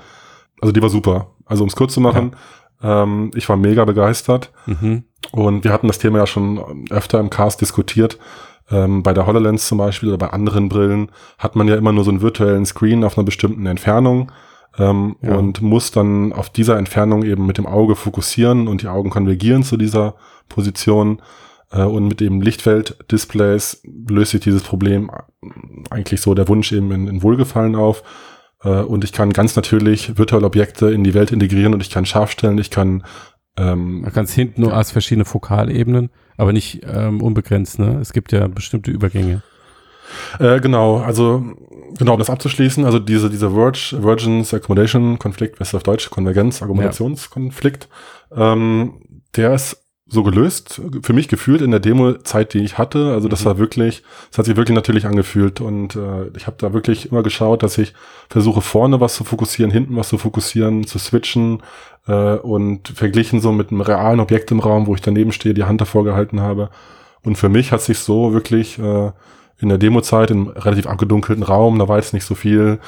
[0.60, 1.28] also die war super.
[1.46, 2.32] Also um es kurz zu machen,
[2.82, 4.50] ähm, ich war mega begeistert.
[4.66, 5.04] Mhm.
[5.32, 8.18] Und wir hatten das Thema ja schon öfter im Cast diskutiert.
[8.70, 12.04] Ähm, bei der HoloLens zum Beispiel oder bei anderen Brillen hat man ja immer nur
[12.04, 14.30] so einen virtuellen Screen auf einer bestimmten Entfernung
[14.78, 15.37] ähm, Ja.
[15.37, 19.62] und muss dann auf dieser Entfernung eben mit dem Auge fokussieren und die Augen konvergieren
[19.62, 20.14] zu dieser
[20.48, 21.20] Position.
[21.70, 25.10] Äh, und mit dem Lichtfeld-Displays löst sich dieses Problem
[25.90, 28.02] eigentlich so der Wunsch eben in, in Wohlgefallen auf.
[28.62, 32.06] Äh, und ich kann ganz natürlich virtuelle Objekte in die Welt integrieren und ich kann
[32.06, 33.04] scharf stellen, ich kann
[33.58, 37.98] ähm, Man kann es hinten nur als verschiedene Fokalebenen, aber nicht ähm, unbegrenzt, ne?
[38.00, 39.42] Es gibt ja bestimmte Übergänge.
[40.38, 41.44] Äh, genau, also
[41.98, 46.08] genau, um das abzuschließen, also diese, dieser Verge, Virgins Accommodation Konflikt, was ist auf Deutsch,
[46.08, 47.88] Konvergenz, Argumentationskonflikt,
[48.34, 49.02] ähm,
[49.37, 53.12] der ist so gelöst, für mich gefühlt in der Demo-Zeit, die ich hatte.
[53.12, 53.44] Also das Mhm.
[53.47, 57.23] war wirklich, das hat sich wirklich natürlich angefühlt und äh, ich habe da wirklich immer
[57.23, 57.92] geschaut, dass ich
[58.31, 61.62] versuche vorne was zu fokussieren, hinten was zu fokussieren, zu switchen
[62.07, 65.64] äh, und verglichen so mit einem realen Objekt im Raum, wo ich daneben stehe, die
[65.64, 66.71] Hand davor gehalten habe.
[67.23, 69.11] Und für mich hat sich so wirklich äh,
[69.61, 72.79] in der Demo-Zeit im relativ abgedunkelten Raum, da war jetzt nicht so viel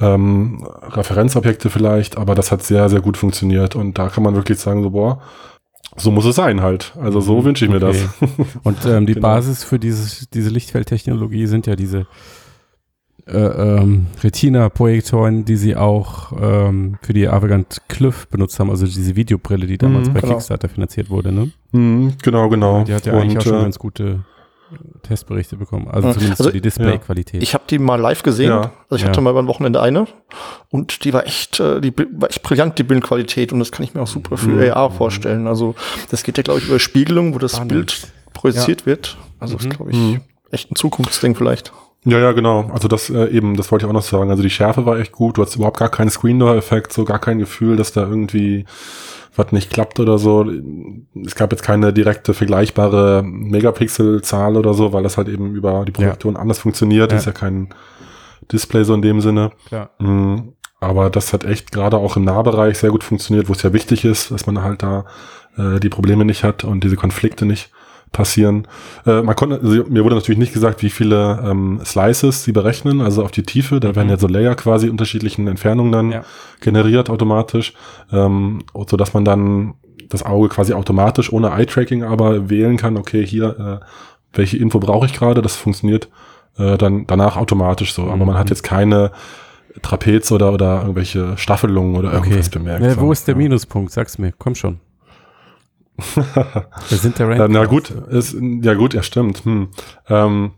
[0.00, 4.58] ähm, Referenzobjekte vielleicht, aber das hat sehr, sehr gut funktioniert und da kann man wirklich
[4.58, 5.20] sagen, so boah,
[5.96, 6.94] so muss es sein halt.
[7.00, 7.96] Also so wünsche ich mir das.
[8.20, 8.32] Okay.
[8.64, 9.28] Und ähm, die Genau.
[9.28, 12.06] Basis für dieses, diese Lichtfeldtechnologie sind ja diese
[13.26, 19.16] äh, ähm, Retina-Projektoren, die sie auch ähm, für die Avegant Cliff benutzt haben, also diese
[19.16, 20.34] Videobrille, die damals Mhm, bei genau.
[20.34, 21.32] Kickstarter finanziert wurde.
[21.32, 21.50] Ne?
[21.72, 22.84] Mhm, genau, genau.
[22.84, 24.24] Die hat ja eigentlich auch schon äh, ganz gute
[25.02, 25.88] Testberichte bekommen.
[25.88, 26.14] Also Ja.
[26.14, 27.42] zumindest Also, die Displayqualität.
[27.42, 28.50] Ich habe die mal live gesehen.
[28.50, 28.72] Ja.
[28.88, 29.08] Also ich Ja.
[29.08, 30.06] hatte mal über ein Wochenende eine
[30.70, 33.94] und die war echt, äh, die war echt brillant, die Bildqualität und das kann ich
[33.94, 34.70] mir auch super für Mhm.
[34.72, 35.46] AR vorstellen.
[35.46, 35.74] Also
[36.10, 37.72] das geht ja, glaube ich, über Spiegelung, wo das Spannend.
[37.72, 39.16] Bild projiziert wird.
[39.38, 39.70] Also das Mhm.
[39.70, 40.20] ist, glaube ich, Mhm.
[40.50, 41.72] echt ein Zukunftsding vielleicht.
[42.06, 42.68] Ja, ja, genau.
[42.72, 44.30] Also das äh, eben, das wollte ich auch noch sagen.
[44.30, 45.38] Also die Schärfe war echt gut.
[45.38, 48.66] Du hast überhaupt gar keinen Screen-Door-Effekt, so gar kein Gefühl, dass da irgendwie
[49.36, 50.46] was nicht klappt oder so.
[51.24, 55.92] Es gab jetzt keine direkte vergleichbare Megapixel-Zahl oder so, weil das halt eben über die
[55.92, 57.10] Projektion anders funktioniert.
[57.10, 57.16] Ja.
[57.16, 57.68] Das ist ja kein
[58.52, 59.50] Display so in dem Sinne.
[59.66, 59.90] Klar.
[59.98, 60.52] Mhm.
[60.80, 64.04] Aber das hat echt gerade auch im Nahbereich sehr gut funktioniert, wo es ja wichtig
[64.04, 65.06] ist, dass man halt da
[65.56, 67.70] äh, die Probleme nicht hat und diese Konflikte nicht
[68.14, 68.66] passieren.
[69.04, 73.02] Äh, man konnte, also mir wurde natürlich nicht gesagt, wie viele ähm, Slices sie berechnen,
[73.02, 73.78] also auf die Tiefe.
[73.80, 74.12] Da werden Mhm.
[74.12, 76.22] ja so Layer quasi unterschiedlichen Entfernungen dann Ja.
[76.60, 77.74] generiert automatisch,
[78.10, 79.74] ähm, so dass man dann
[80.08, 83.84] das Auge quasi automatisch ohne Eye-Tracking aber wählen kann, okay, hier, äh,
[84.32, 86.08] welche Info brauche ich gerade, das funktioniert
[86.56, 88.02] äh, dann danach automatisch so.
[88.04, 88.26] Aber Mhm.
[88.26, 89.10] man hat jetzt keine
[89.82, 92.28] Trapez oder, oder irgendwelche Staffelungen oder Okay.
[92.28, 92.84] irgendwas bemerkt.
[92.84, 93.00] Ja, so.
[93.00, 93.38] wo ist der Ja.
[93.38, 93.90] Minuspunkt?
[93.90, 94.32] Sag's mir.
[94.38, 94.78] Komm schon.
[95.96, 97.52] Wir sind der Äh, Rank.
[97.52, 99.44] na gut, ist, ja gut, ja stimmt.
[99.44, 99.68] Hm.
[100.08, 100.52] Ähm,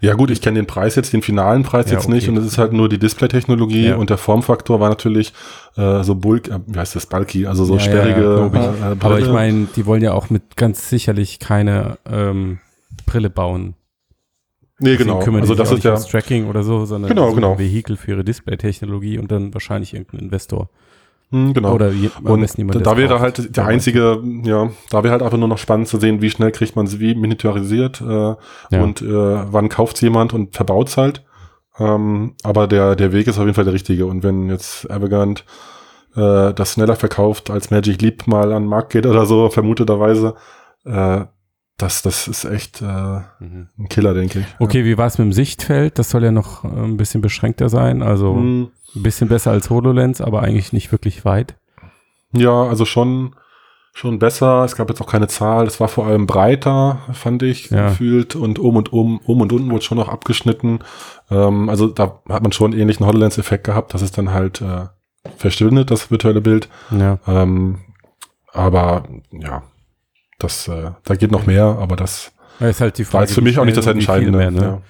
[0.00, 2.14] ja gut, ich kenne den Preis jetzt, den finalen Preis Ja, jetzt okay.
[2.14, 3.96] nicht und es ist halt nur die Display-Technologie Ja.
[3.96, 5.32] und der Formfaktor war natürlich
[5.76, 8.54] äh, so bulk, äh, wie heißt das, bulky, also so Ja, ja, ja, sperrige glaub
[8.54, 8.60] ich.
[8.60, 12.58] äh, Aber ich meine, die wollen ja auch mit ganz sicherlich keine ähm,
[13.06, 13.74] Brille bauen.
[14.78, 15.38] nee, Deswegen genau.
[15.40, 17.52] Also das ist ja, Tracking oder so, sondern Genau, so genau.
[17.52, 20.70] ein Vehikel für ihre Display-Technologie und dann wahrscheinlich irgendein Investor.
[21.30, 21.74] Hm, genau.
[21.74, 25.48] Oder je, und da es wäre halt der einzige, ja, da wäre halt einfach nur
[25.48, 28.36] noch spannend zu sehen, wie schnell kriegt man sie, wie miniaturisiert äh, Ja.
[28.82, 29.06] und äh,
[29.52, 31.24] wann kauft jemand und verbaut halt.
[31.78, 34.06] Ähm, aber der, der Weg ist auf jeden Fall der richtige.
[34.06, 35.44] Und wenn jetzt Avagant
[36.16, 40.34] äh, das schneller verkauft, als Magic Leap mal an den Markt geht oder so, vermuteterweise.
[40.84, 41.26] Äh,
[41.78, 42.84] das, das ist echt äh,
[43.40, 43.68] Mhm.
[43.78, 44.46] ein Killer, denke ich.
[44.58, 45.98] Okay, wie war es mit dem Sichtfeld?
[45.98, 48.02] Das soll ja noch äh, ein bisschen beschränkter sein.
[48.02, 51.54] Also Hm, ein bisschen besser als HoloLens, aber eigentlich nicht wirklich weit.
[52.32, 53.34] Ja, also schon,
[53.94, 54.64] schon besser.
[54.64, 55.66] Es gab jetzt auch keine Zahl.
[55.66, 57.88] Es war vor allem breiter, fand ich, Ja.
[57.88, 58.34] gefühlt.
[58.36, 60.80] Und um und um, um und unten wurde schon noch abgeschnitten.
[61.30, 63.94] Ähm, also da hat man schon einen ähnlichen HoloLens-Effekt gehabt.
[63.94, 64.86] Das ist dann halt äh,
[65.36, 66.68] verschwindet, das virtuelle Bild.
[66.90, 67.18] Ja.
[67.26, 67.78] Ähm,
[68.52, 69.62] aber ja,
[70.38, 73.24] das, äh, da geht noch mehr, aber das Ja, Ist halt die war Frage.
[73.26, 74.38] jetzt für mich auch nicht das Entscheidende.
[74.38, 74.60] Mehr, ne?
[74.62, 74.82] ja.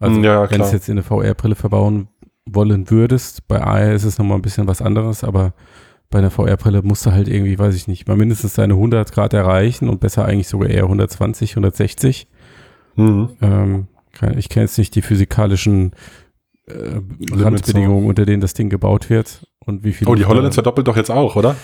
[0.00, 2.08] Also ja, wenn es jetzt in eine VR-Brille verbauen
[2.46, 5.52] wollen würdest, bei AR ist es nochmal ein bisschen was anderes, aber
[6.10, 9.32] bei einer VR-Brille musst du halt irgendwie, weiß ich nicht, mal mindestens deine 100 Grad
[9.32, 12.26] erreichen und besser eigentlich sogar eher 120, 160.
[12.96, 13.28] Mhm.
[13.40, 13.86] Ähm,
[14.36, 15.92] ich kenne jetzt nicht die physikalischen
[16.66, 17.00] äh,
[17.32, 20.08] Randbedingungen, unter denen das Ding gebaut wird und wie viel.
[20.08, 21.56] Oh, die HoloLens da- verdoppelt doch jetzt auch, oder?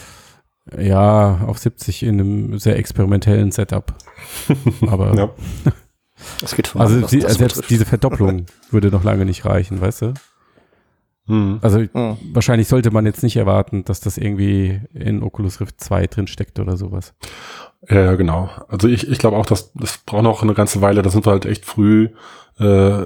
[0.76, 3.94] Ja, auf 70 in einem sehr experimentellen Setup.
[4.88, 5.30] Aber Ja.
[6.40, 7.70] Das geht voran, also die, selbst betrifft.
[7.70, 10.14] diese Verdopplung würde noch lange nicht reichen, weißt du?
[11.26, 11.58] Mhm.
[11.62, 12.16] Also Mhm.
[12.32, 16.58] wahrscheinlich sollte man jetzt nicht erwarten, dass das irgendwie in Oculus Rift 2 drin steckt
[16.58, 17.14] oder sowas.
[17.88, 18.50] Ja, ja, genau.
[18.66, 21.02] Also ich, ich glaube auch, dass das braucht noch eine ganze Weile.
[21.02, 22.08] Da sind wir halt echt früh
[22.58, 23.04] äh,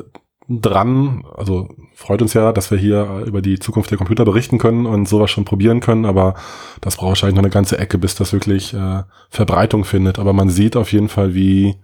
[0.49, 1.25] dran.
[1.35, 5.09] Also freut uns ja, dass wir hier über die Zukunft der Computer berichten können und
[5.09, 6.05] sowas schon probieren können.
[6.05, 6.35] Aber
[6.81, 10.19] das braucht wahrscheinlich noch eine ganze Ecke, bis das wirklich äh, Verbreitung findet.
[10.19, 11.77] Aber man sieht auf jeden Fall, wie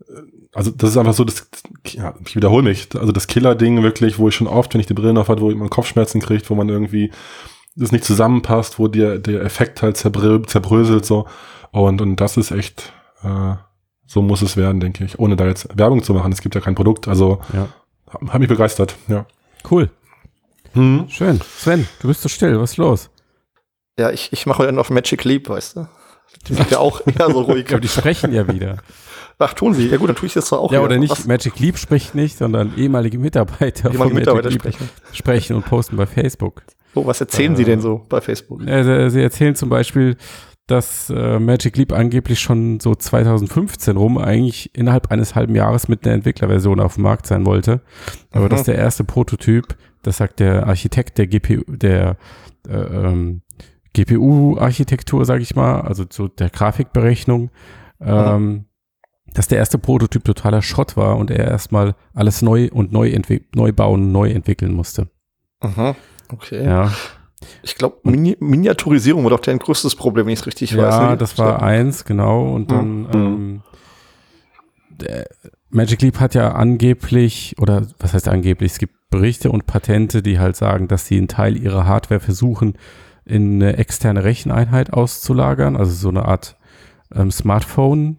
[0.00, 0.22] äh,
[0.54, 1.48] also das ist einfach so, das,
[1.86, 4.94] ja, ich wiederhole mich, also das Killer-Ding wirklich, wo ich schon oft, wenn ich die
[4.94, 7.10] Brillen auf hat, wo man Kopfschmerzen kriegt, wo man irgendwie
[7.74, 11.26] das nicht zusammenpasst, wo dir der Effekt halt zerbrö zerbröselt so.
[11.70, 13.54] Und, und das ist echt, äh,
[14.06, 15.18] so muss es werden, denke ich.
[15.18, 16.32] Ohne da jetzt Werbung zu machen.
[16.32, 17.08] Es gibt ja kein Produkt.
[17.08, 17.68] Also Ja.
[18.28, 19.26] Hat mich begeistert, ja.
[19.70, 19.90] Cool.
[20.72, 21.06] Hm.
[21.08, 21.40] Schön.
[21.40, 22.58] Sven, du bist so still.
[22.60, 23.10] Was ist los?
[23.98, 25.88] Ja, ich, ich mache heute noch Magic Leap, weißt du?
[26.48, 27.66] Die sind ja auch eher so ruhig.
[27.70, 28.78] Aber die sprechen ja wieder.
[29.38, 29.88] Ach, tun sie.
[29.88, 30.86] Ja gut, dann tue ich das zwar auch ja, wieder.
[30.86, 31.10] oder nicht.
[31.10, 31.26] Was?
[31.26, 34.90] Magic Leap spricht nicht, sondern ehemalige Mitarbeiter von Mitarbeiter Magic Leap sprechen.
[35.12, 36.62] sprechen und posten bei Facebook.
[36.94, 38.66] Oh, was erzählen sie denn so bei Facebook?
[38.66, 40.16] Also, sie erzählen zum Beispiel,
[40.68, 46.04] dass äh, Magic Leap angeblich schon so 2015 rum eigentlich innerhalb eines halben Jahres mit
[46.06, 47.80] einer Entwicklerversion auf dem Markt sein wollte.
[48.30, 48.50] Aber Mhm.
[48.50, 52.16] dass der erste Prototyp, das sagt der Architekt der GPU, der
[52.68, 53.42] äh, ähm,
[53.94, 57.50] GPU-Architektur, sage ich mal, also so der Grafikberechnung,
[58.00, 58.66] ähm,
[59.34, 63.18] dass der erste Prototyp totaler Schrott war und er erstmal alles neu und neu,
[63.54, 65.08] neu bauen, neu entwickeln musste.
[65.60, 65.96] Aha.
[66.28, 66.64] Okay.
[66.64, 66.92] Ja,
[67.62, 70.78] Ich glaube, Mini Miniaturisierung war doch dein größtes Problem, wenn ich es richtig weiß.
[70.78, 71.16] Ja, ne?
[71.16, 72.52] das war eins, genau.
[72.52, 73.08] Und dann Mhm.
[73.14, 73.62] ähm,
[74.90, 75.26] der
[75.70, 80.38] Magic Leap hat ja angeblich, oder was heißt angeblich, es gibt Berichte und Patente, die
[80.38, 82.74] halt sagen, dass sie einen Teil ihrer Hardware versuchen,
[83.24, 86.56] in eine externe Recheneinheit auszulagern, also so eine Art
[87.14, 88.18] ähm, Smartphone,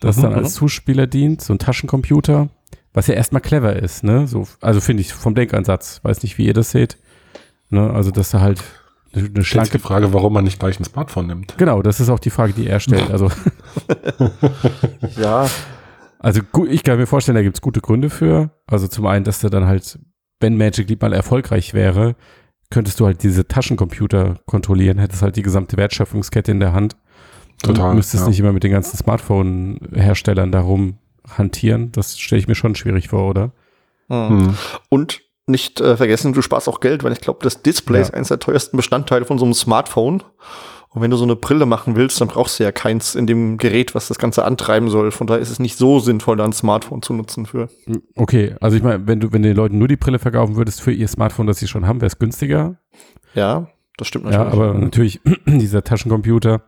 [0.00, 2.48] das Mhm, dann als Zuspieler dient, so ein Taschencomputer,
[2.92, 4.26] was ja erstmal clever ist, ne?
[4.26, 6.98] So, also finde ich vom Denkansatz, weiß nicht, wie ihr das seht.
[7.70, 7.90] Ne?
[7.90, 8.62] Also, dass er halt
[9.12, 11.56] eine, eine schlanke die Frage, warum man nicht gleich ein Smartphone nimmt.
[11.58, 13.10] Genau, das ist auch die Frage, die er stellt.
[13.10, 13.30] Also,
[15.16, 15.48] Ja,
[16.20, 18.50] also ich kann mir vorstellen, da gibt's gute Gründe für.
[18.66, 19.98] Also zum einen, dass du dann halt,
[20.38, 22.14] wenn Magic Leap mal erfolgreich wäre,
[22.68, 26.96] könntest du halt diese Taschencomputer kontrollieren, hättest halt die gesamte Wertschöpfungskette in der Hand.
[27.62, 28.28] Total, Und müsstest ja.
[28.28, 31.90] nicht immer mit den ganzen Smartphone-Herstellern darum hantieren.
[31.92, 33.52] Das stelle ich mir schon schwierig vor, oder?
[34.08, 34.28] Hm.
[34.28, 34.54] Hm.
[34.90, 38.02] Und nicht äh, vergessen, du sparst auch Geld, weil ich glaube, das Display Ja.
[38.02, 40.22] ist eines der teuersten Bestandteile von so einem Smartphone.
[40.92, 43.58] Und wenn du so eine Brille machen willst, dann brauchst du ja keins in dem
[43.58, 45.12] Gerät, was das Ganze antreiben soll.
[45.12, 47.68] Von daher ist es nicht so sinnvoll, da ein Smartphone zu nutzen für.
[48.16, 50.80] Okay, also ich meine, wenn du, wenn du den Leuten nur die Brille verkaufen würdest
[50.80, 52.76] für ihr Smartphone, das sie schon haben, wäre es günstiger.
[53.34, 54.52] Ja, das stimmt Ja, natürlich.
[54.52, 56.62] aber natürlich, dieser Taschencomputer,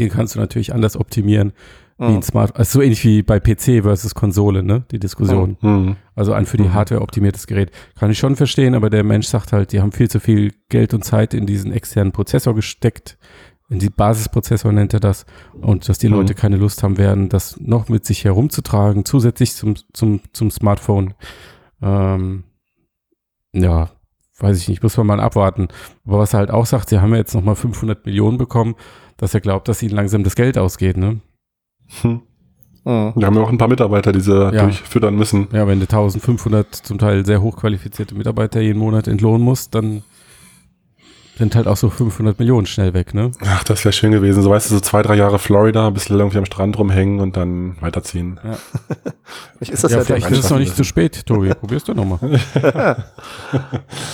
[0.00, 1.52] den kannst du natürlich anders optimieren,
[1.98, 2.16] wie Mhm.
[2.16, 5.56] ein Smart, also so ähnlich wie bei PC versus Konsole, ne, die Diskussion.
[5.60, 5.96] Hm.
[6.14, 6.74] Also ein für die Mhm.
[6.74, 7.70] Hardware optimiertes Gerät.
[7.98, 10.92] Kann ich schon verstehen, aber der Mensch sagt halt, die haben viel zu viel Geld
[10.94, 13.16] und Zeit in diesen externen Prozessor gesteckt.
[13.70, 15.24] In die Basisprozessor nennt er das.
[15.60, 16.14] Und dass die Mhm.
[16.14, 21.14] Leute keine Lust haben werden, das noch mit sich herumzutragen, zusätzlich zum, zum, zum Smartphone.
[21.80, 22.44] Ähm,
[23.52, 23.90] ja,
[24.38, 25.68] weiß ich nicht, muss man mal abwarten.
[26.06, 28.74] Aber was er halt auch sagt, sie haben ja jetzt nochmal 500 Millionen bekommen,
[29.16, 31.20] dass er glaubt, dass ihnen langsam das Geld ausgeht, ne?
[32.02, 32.22] Hm.
[32.86, 33.12] Mhm.
[33.16, 34.62] Wir haben ja auch ein paar Mitarbeiter, die sie Ja.
[34.64, 35.48] durchfüttern müssen.
[35.52, 40.02] Ja, wenn du 1500 zum Teil sehr hochqualifizierte Mitarbeiter jeden Monat entlohnen musst, dann
[41.36, 43.32] sind halt auch so 500 Millionen schnell weg, ne?
[43.44, 44.42] Ach, das wäre schön gewesen.
[44.42, 47.36] So weißt du, so zwei, drei Jahre Florida, ein bisschen irgendwie am Strand rumhängen und
[47.36, 48.38] dann weiterziehen.
[48.44, 48.56] Ja,
[49.56, 51.52] Vielleicht ist das ja ja, vielleicht ist es noch nicht zu spät, Tobi.
[51.54, 52.18] Probier's doch nochmal.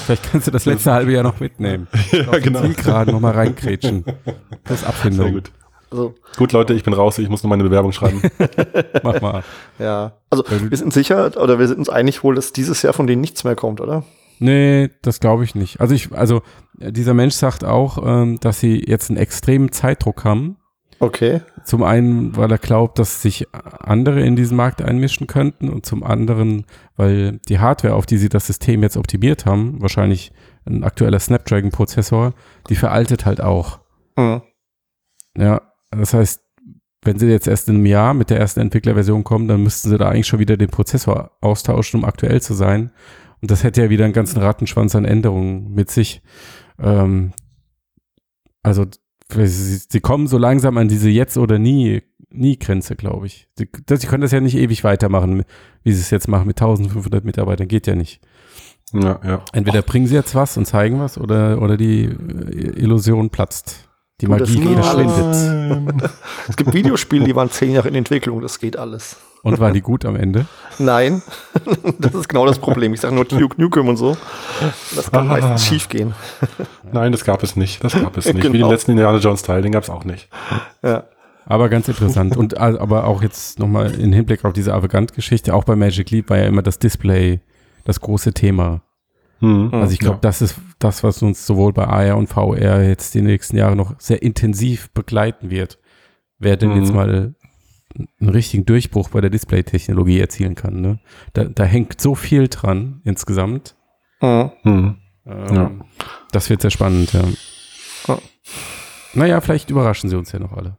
[0.07, 1.89] vielleicht kannst du das letzte halbe Jahr noch mitnehmen.
[2.13, 2.63] ja, genau.
[2.63, 4.05] Zielgeraden nochmal reinkrätschen.
[4.65, 5.33] Das ist Sehr Abfindung.
[5.33, 5.51] gut.
[5.91, 7.19] Also, Gut, Leute, ich bin raus.
[7.19, 8.23] Ich muss nur meine Bewerbung schreiben.
[9.03, 9.45] Mach mal.
[9.79, 10.13] ja.
[10.31, 13.21] Also, wir sind sicher, oder wir sind uns einig wohl, dass dieses Jahr von denen
[13.21, 14.05] nichts mehr kommt, oder?
[14.41, 15.81] Nee, das glaube ich nicht.
[15.81, 16.41] Also ich, also
[16.73, 20.57] dieser Mensch sagt auch, ähm, dass sie jetzt einen extremen Zeitdruck haben.
[20.99, 21.43] Okay.
[21.65, 26.03] Zum einen, weil er glaubt, dass sich andere in diesen Markt einmischen könnten und zum
[26.03, 26.65] anderen,
[26.97, 30.33] weil die Hardware, auf die sie das System jetzt optimiert haben, wahrscheinlich
[30.67, 32.33] ein aktueller Snapdragon-Prozessor,
[32.71, 33.81] die veraltet halt auch.
[34.17, 34.41] Hm.
[35.37, 36.43] Ja, das heißt,
[37.03, 39.99] wenn sie jetzt erst in einem Jahr mit der ersten Entwicklerversion kommen, dann müssten sie
[39.99, 42.91] da eigentlich schon wieder den Prozessor austauschen, um aktuell zu sein.
[43.41, 46.23] Und das hätte ja wieder einen ganzen Rattenschwanz an Änderungen mit sich.
[46.79, 47.33] Ähm,
[48.63, 48.85] also
[49.33, 53.49] sie, sie kommen so langsam an diese jetzt oder nie nie Grenze, glaube ich.
[53.57, 55.45] Sie, das, sie können das ja nicht ewig weitermachen,
[55.83, 58.21] wie sie es jetzt machen mit 1500 Mitarbeitern, geht ja nicht.
[58.93, 59.45] ja, ja.
[59.53, 63.90] Entweder bringen sie jetzt was und zeigen was oder, oder die äh, Illusion platzt.
[64.21, 66.11] Die Du, das Magie geht verschwindet.
[66.49, 69.17] Es gibt Videospiele, die waren zehn Jahre in Entwicklung, das geht alles.
[69.43, 70.45] Und war die gut am Ende?
[70.79, 71.23] Nein,
[71.99, 72.93] das ist genau das Problem.
[72.93, 74.17] Ich sage nur Duke Nukem und so.
[74.95, 75.33] Das kann Ah.
[75.33, 76.13] meistens schief gehen.
[76.93, 77.83] Nein, das gab es nicht.
[77.83, 78.37] Das gab es nicht.
[78.37, 78.71] Wie den Genau.
[78.71, 80.29] letzten Indiana Jones Teil, den gab es auch nicht.
[80.83, 81.05] Ja.
[81.47, 82.37] Aber ganz interessant.
[82.37, 86.37] Und aber auch jetzt nochmal in Hinblick auf diese Avagant-Geschichte, auch bei Magic Leap war
[86.37, 87.41] ja immer das Display
[87.85, 88.83] das große Thema.
[89.41, 89.71] Hm.
[89.73, 90.21] Also ich glaube, Ja.
[90.23, 93.95] das ist das, was uns sowohl bei AR und VR jetzt die nächsten Jahre noch
[93.99, 95.79] sehr intensiv begleiten wird.
[96.39, 96.77] Wer denn Mhm.
[96.83, 97.35] jetzt mal
[98.21, 100.81] einen richtigen Durchbruch bei der Display-Technologie erzielen kann.
[100.81, 101.01] Ne?
[101.33, 103.75] Da, da hängt so viel dran insgesamt.
[104.21, 104.51] Hm.
[104.63, 104.97] Hm.
[105.27, 105.71] Ähm, Ja.
[106.33, 107.23] Das wird sehr spannend, ja.
[108.09, 108.19] Ja.
[109.15, 110.79] Naja, vielleicht überraschen sie uns ja noch alle.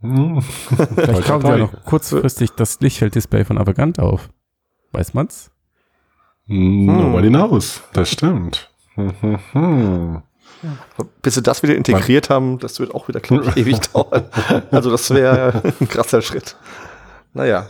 [0.00, 0.40] Hm.
[0.40, 4.30] Vielleicht kaufen sie ja noch kurzfristig das Lichtfeld-Display von Avagant auf.
[4.92, 5.50] Weiß man's?
[6.46, 7.82] Hm, Nobody knows.
[7.92, 8.70] Das stimmt.
[8.94, 10.22] Hm, hm, hm.
[11.22, 14.24] Bis sie das wieder integriert haben, das wird auch wieder, glaube ich, ewig dauern.
[14.70, 16.56] Also das wäre ein krasser Schritt.
[17.34, 17.66] Naja,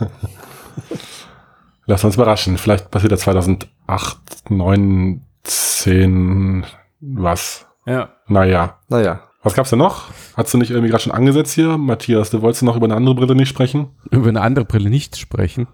[1.85, 2.57] Lass uns überraschen.
[2.57, 6.65] Vielleicht passiert ja 2008, 9, 10,
[6.99, 7.65] was?
[7.85, 8.09] Ja.
[8.27, 8.79] Naja.
[8.89, 9.21] naja.
[9.43, 10.09] Was gab's denn noch?
[10.35, 11.77] Hast du nicht irgendwie gerade schon angesetzt hier?
[11.77, 13.95] Matthias, du wolltest noch über eine andere Brille nicht sprechen?
[14.11, 15.67] Über eine andere Brille nicht sprechen.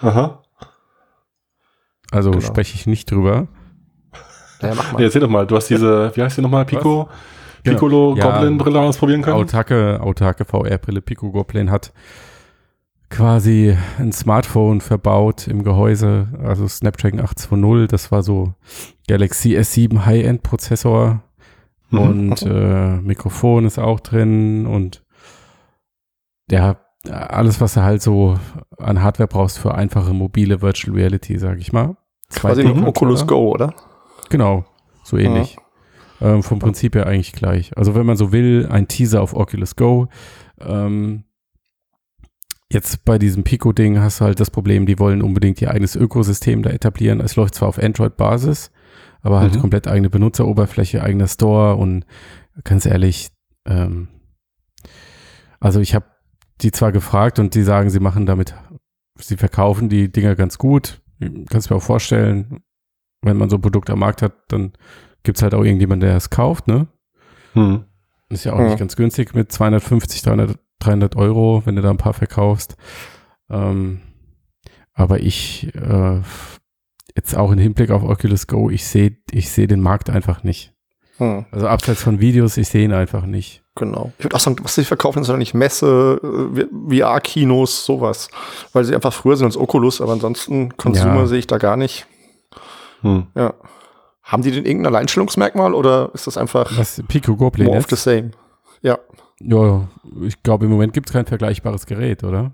[0.00, 0.42] Aha.
[2.10, 2.42] Also Genau.
[2.42, 3.48] spreche ich nicht drüber.
[4.62, 5.02] Naja, mach Nee, mal.
[5.04, 7.08] erzähl doch mal, du hast diese, wie heißt die nochmal, Pico?
[7.62, 7.74] Genau.
[7.78, 8.30] Piccolo Ja.
[8.38, 9.36] Goblin Brille ausprobieren können?
[9.36, 11.00] Autarke, autarke VR-Brille.
[11.02, 11.92] Pico Goblin hat
[13.10, 17.88] quasi ein Smartphone verbaut im Gehäuse, also Snapdragon 820.
[17.88, 18.54] Das war so
[19.08, 21.22] Galaxy S7 High-End-Prozessor
[21.90, 21.98] Mhm.
[22.00, 25.04] und äh, Mikrofon ist auch drin und
[26.50, 26.76] ja,
[27.10, 28.38] alles, was du halt so
[28.78, 31.96] an Hardware brauchst für einfache mobile Virtual Reality, sag ich mal.
[32.30, 33.26] Quasi Zwei ein Oculus.
[33.26, 33.74] Go, oder?
[34.30, 34.64] Genau,
[35.04, 35.56] so ähnlich.
[36.20, 37.76] Ähm, vom Prinzip her eigentlich gleich.
[37.76, 40.08] Also wenn man so will, ein Teaser auf Oculus Go.
[40.60, 41.24] Ähm,
[42.72, 46.62] jetzt bei diesem Pico-Ding hast du halt das Problem, die wollen unbedingt ihr eigenes Ökosystem
[46.62, 47.20] da etablieren.
[47.20, 48.70] Es läuft zwar auf Android-Basis,
[49.22, 49.60] aber halt Mhm.
[49.60, 52.04] komplett eigene Benutzeroberfläche, eigener Store und
[52.64, 53.28] ganz ehrlich,
[53.66, 54.08] ähm,
[55.60, 56.06] also ich habe
[56.62, 58.54] die zwar gefragt und die sagen, sie machen damit,
[59.18, 61.00] sie verkaufen die Dinger ganz gut.
[61.50, 62.60] Kannst mir auch vorstellen,
[63.22, 64.72] wenn man so ein Produkt am Markt hat, dann
[65.22, 66.86] gibt's halt auch irgendjemand, der es kauft, ne?
[67.54, 67.84] Hm.
[68.28, 68.66] Ist ja auch Ja.
[68.66, 72.76] nicht ganz günstig mit 250, 300, 300 Euro, wenn du da ein paar verkaufst.
[73.48, 74.00] Ähm,
[74.92, 76.20] aber ich, äh,
[77.14, 80.74] jetzt auch im Hinblick auf Oculus Go, ich sehe ich sehe den Markt einfach nicht.
[81.18, 83.62] Hm, Also abseits von Videos, ich sehe ihn einfach nicht.
[83.74, 84.12] genau.
[84.18, 86.66] Ich würde auch sagen, was sie verkaufen, ist wahrscheinlich Messe, äh,
[86.98, 88.28] VR-Kinos, sowas.
[88.72, 91.26] Weil sie einfach früher sind als Oculus, aber ansonsten Consumer Ja.
[91.26, 92.06] sehe ich da gar nicht.
[93.02, 93.26] Hm.
[93.34, 93.54] Ja.
[94.22, 97.94] Haben die denn irgendein Alleinstellungsmerkmal oder ist das einfach Was Pico Goblin more of the
[97.94, 98.02] jetzt?
[98.04, 98.30] same?
[98.82, 98.98] Ja,
[99.40, 99.86] Ja,
[100.22, 102.52] ich glaube, im Moment gibt's kein vergleichbares Gerät, oder?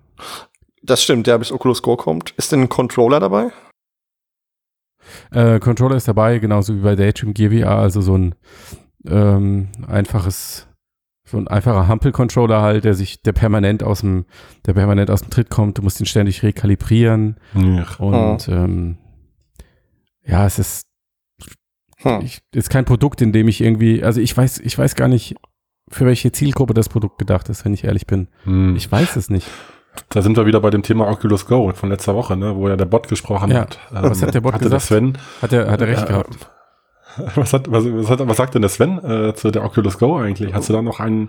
[0.84, 2.30] das stimmt, der bis Oculus Go kommt.
[2.36, 3.50] Ist denn ein Controller dabei?
[5.30, 8.34] Äh, Controller ist dabei, genauso wie bei Daydream Gear VR, also so ein
[9.06, 10.68] ähm, einfaches,
[11.24, 14.26] so ein einfacher Hampel-Controller halt, der sich, der permanent aus dem,
[14.66, 15.78] der permanent aus dem Tritt kommt.
[15.78, 17.86] Du musst ihn ständig rekalibrieren Ja.
[17.98, 18.98] und ähm,
[20.24, 20.86] ja, es ist,
[21.98, 22.20] Hm.
[22.22, 25.36] ich, ist kein Produkt, in dem ich irgendwie, also ich weiß, ich weiß gar nicht,
[25.88, 28.28] für welche Zielgruppe das Produkt gedacht ist, wenn ich ehrlich bin.
[28.44, 28.74] Hm.
[28.76, 29.46] Ich weiß es nicht.
[30.08, 32.76] Da sind wir wieder bei dem Thema Oculus Go von letzter Woche, ne, wo ja
[32.76, 33.60] der Bot gesprochen Ja.
[33.62, 33.78] hat.
[33.90, 34.82] Was hat der Bot hatte gesagt?
[34.84, 35.18] Sven?
[35.42, 36.36] Hat er, hat er recht Äh, gehabt?
[37.34, 40.16] Was, hat, was, was, hat, was sagt denn der Sven äh, zu der Oculus Go
[40.16, 40.54] eigentlich?
[40.54, 41.28] Hast du da noch einen,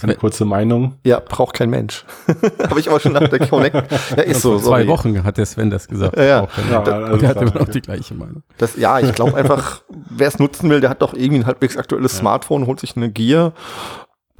[0.00, 0.94] eine kurze Meinung?
[1.04, 2.04] Ja, braucht kein Mensch.
[2.70, 3.74] Habe ich auch schon nach der Connect.
[4.16, 4.52] Ja, ist so.
[4.52, 4.86] Vor zwei sorry.
[4.86, 6.16] Wochen hat der Sven das gesagt.
[6.16, 6.48] Ja, ja.
[6.70, 8.44] Ja, und also der hat immer noch die gleiche Meinung.
[8.58, 11.76] Das, ja, ich glaube einfach, wer es nutzen will, der hat doch irgendwie ein halbwegs
[11.76, 13.54] aktuelles Smartphone, holt sich eine Gear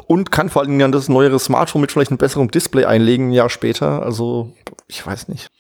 [0.07, 3.29] und kann vor allen Dingen dann das neuere Smartphone mit vielleicht einem besseren Display einlegen,
[3.29, 4.03] ein Jahr später.
[4.03, 4.53] Also,
[4.87, 5.51] ich weiß nicht.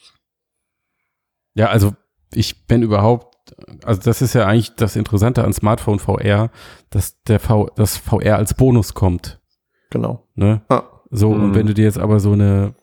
[1.55, 1.94] Ja, also
[2.33, 3.37] ich wenn überhaupt,
[3.85, 6.51] also das ist ja eigentlich das Interessante an Smartphone VR,
[6.90, 9.40] dass der v, das VR als Bonus kommt.
[9.90, 10.27] Genau.
[10.35, 10.62] Ne?
[10.70, 10.88] Ja.
[11.11, 11.55] So, und Mhm.
[11.55, 12.75] wenn du dir jetzt aber so eine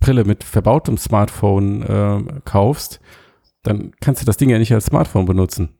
[0.00, 3.00] Brille mit verbautem Smartphone äh, kaufst,
[3.62, 5.76] dann kannst du das Ding ja nicht als Smartphone benutzen.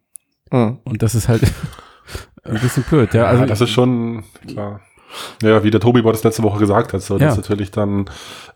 [0.50, 0.81] Mhm.
[0.85, 1.42] Und das ist halt
[2.44, 3.14] ein bisschen blöd.
[3.14, 4.81] Ja, Ja, also das ist schon klar.
[5.42, 7.29] Ja, wie der Tobi das letzte Woche gesagt hat, so, das Ja.
[7.31, 8.07] ist natürlich dann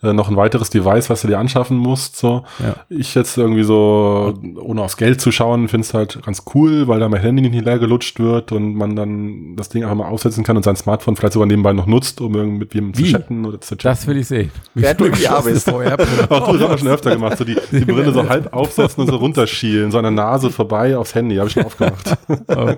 [0.03, 2.16] äh, noch ein weiteres Device, was du dir anschaffen musst.
[2.16, 2.45] So.
[2.59, 2.75] Ja.
[2.88, 7.01] Ich jetzt irgendwie so, ohne aufs Geld zu schauen, finde es halt ganz cool, weil
[7.01, 10.45] da mein Handy nicht leer gelutscht wird und man dann das Ding einfach mal aufsetzen
[10.45, 13.45] kann und sein Smartphone vielleicht sogar nebenbei noch nutzt, um irgendwie mit wem zu chatten
[13.47, 13.88] oder zu chatten.
[13.97, 14.51] das will ich sehen.
[14.75, 15.69] Wie Während du VR bist.
[15.73, 19.11] Auch das haben wir schon öfter gemacht, so die, die Brille so halb aufsetzen und
[19.11, 22.16] so runterschielen, so an der Nase vorbei aufs Handy, habe ich schon aufgemacht.
[22.49, 22.73] Oh,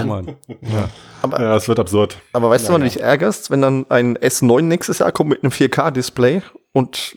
[0.00, 0.26] oh Mann.
[0.62, 0.88] Ja.
[1.22, 2.18] Ja, es wird absurd.
[2.32, 5.42] Aber weißt du, wann du dich ärgerst, wenn dann ein S9 nächstes Jahr kommt mit
[5.42, 7.16] einem 4K-Display und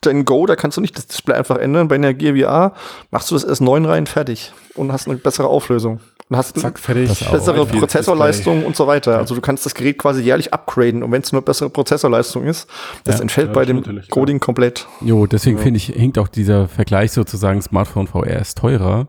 [0.00, 1.88] dein Go, da kannst du nicht das Display einfach ändern.
[1.88, 2.74] Bei einer Gear VR
[3.10, 6.00] machst du das S9 rein, fertig und hast eine bessere Auflösung.
[6.30, 7.08] Und hast Zack, fertig.
[7.30, 9.16] Bessere Prozessorleistung und so weiter.
[9.16, 12.68] Also du kannst das Gerät quasi jährlich upgraden und wenn es nur bessere Prozessorleistung ist,
[13.04, 14.02] das Ja, entfällt ja, bei dem.
[14.10, 14.86] Coding komplett.
[15.00, 19.08] Jo, deswegen finde ich, hinkt auch dieser Vergleich sozusagen Smartphone VR ist teurer,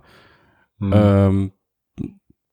[0.81, 0.93] Mhm.
[0.95, 1.51] ähm,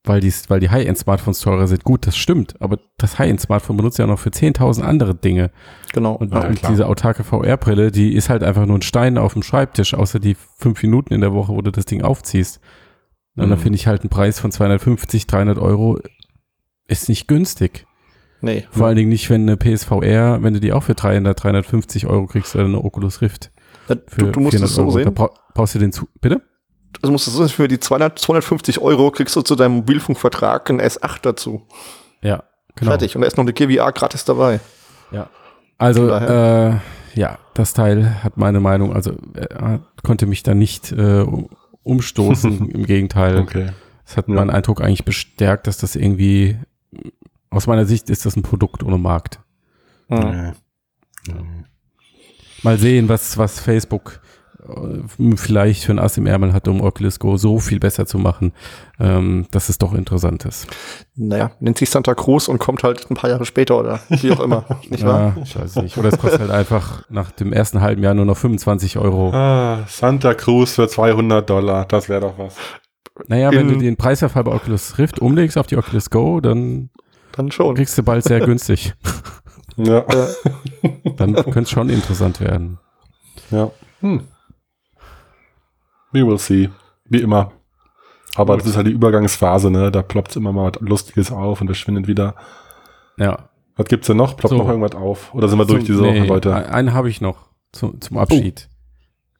[0.07, 1.83] weil die, weil die High-End-Smartphones teurer sind.
[1.83, 5.51] Gut, das stimmt, aber das High-End-Smartphone benutzt ja noch für 10.000 andere Dinge.
[5.93, 6.13] Genau.
[6.13, 9.43] Und, Ja, und diese autarke VR-Brille, die ist halt einfach nur ein Stein auf dem
[9.43, 12.59] Schreibtisch, außer die fünf Minuten in der Woche, wo du das Ding aufziehst.
[13.35, 13.61] Und dann Mhm.
[13.63, 15.99] finde ich halt einen Preis von 250, 300 Euro
[16.87, 17.85] ist nicht günstig.
[18.41, 18.65] Nee.
[18.71, 22.27] Vor allen Dingen nicht, wenn eine PSVR, wenn du die auch für 300, 350 Euro
[22.27, 23.51] kriegst oder eine Oculus Rift.
[23.87, 24.91] Du, Für du musst es 400 so Euro.
[24.97, 25.13] Da sehen.
[25.13, 26.41] brau brauchst du den zu, bitte?
[27.01, 30.81] Also musst du so für die 200, 250 Euro kriegst du zu deinem Mobilfunkvertrag einen
[30.81, 31.67] S8 dazu.
[32.21, 32.43] Ja,
[32.75, 32.91] genau.
[32.91, 33.15] Fertig.
[33.15, 34.59] Und da ist noch eine Gear VR gratis dabei.
[35.11, 35.29] Ja.
[35.77, 36.75] Also, äh,
[37.13, 41.49] ja, das Teil hat meine Meinung, also äh, konnte mich da nicht äh, um-
[41.83, 42.69] umstoßen.
[42.71, 43.69] Im Gegenteil, Okay.
[44.05, 44.33] es hat Ja.
[44.35, 46.57] meinen Eindruck eigentlich bestärkt, dass das irgendwie,
[47.51, 49.39] aus meiner Sicht ist das ein Produkt ohne Markt.
[50.09, 50.53] Mhm.
[51.27, 51.33] Nee.
[52.63, 54.19] Mal sehen, was, was Facebook
[55.35, 58.53] vielleicht für ein Ass im Ärmel hat, um Oculus Go so viel besser zu machen,
[58.99, 60.67] ähm, dass es doch interessant ist.
[61.15, 64.39] Naja, nennt sich Santa Cruz und kommt halt ein paar Jahre später oder wie auch
[64.39, 64.65] immer.
[64.89, 65.33] Nicht wahr?
[65.35, 65.97] Ja, ich weiß nicht.
[65.97, 69.31] Oder es kostet halt einfach nach dem ersten halben Jahr nur noch 25 Euro.
[69.33, 72.55] Ah, Santa Cruz für 200 Dollar, das wäre doch was.
[73.27, 76.89] Naja, wenn du den Preisverfall bei Oculus Rift umlegst auf die Oculus Go, dann
[77.31, 77.75] Dann schon.
[77.75, 78.93] kriegst du bald sehr günstig.
[79.77, 79.99] Ja.
[79.99, 80.27] Äh,
[81.17, 82.79] Dann könnte es schon interessant werden.
[83.51, 83.71] ja.
[84.01, 84.21] Hm.
[86.17, 86.69] We will see.
[87.05, 87.51] Wie immer.
[88.35, 88.61] Aber Gut.
[88.63, 89.91] das ist halt die Übergangsphase, ne?
[89.91, 92.35] Da ploppt immer mal was Lustiges auf und verschwindet wieder.
[93.17, 93.49] Ja.
[93.75, 94.35] Was gibt's denn noch?
[94.37, 94.57] Ploppt So.
[94.57, 95.33] noch irgendwas auf?
[95.33, 96.55] Oder sind wir durch diese nee, Woche, Leute?
[96.55, 98.69] ein- Einen habe ich noch zum, zum Abschied.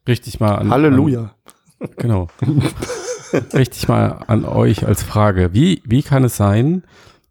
[0.06, 0.70] Richtig mal an.
[0.70, 1.34] Halleluja.
[1.80, 2.28] An, genau.
[3.54, 5.52] Richtig mal an euch als Frage.
[5.52, 6.84] Wie, wie kann es sein,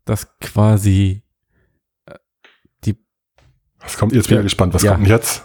[0.05, 1.23] dass quasi
[3.79, 4.27] Was kommt jetzt?
[4.27, 4.41] Bin Ja.
[4.41, 4.73] ich gespannt.
[4.73, 4.93] Was Ja.
[4.93, 5.41] kommt denn jetzt?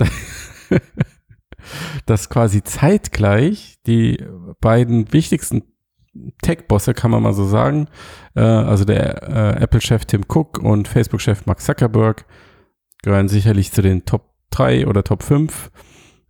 [2.07, 4.25] dass quasi zeitgleich die
[4.61, 5.63] beiden wichtigsten
[6.43, 7.89] Tech-Bosse, kann man mal so sagen,
[8.35, 12.27] äh, also der äh, Apple-Chef Tim Cook und Facebook-Chef Mark Zuckerberg,
[13.03, 15.71] gehören sicherlich zu den Top 3 oder Top 5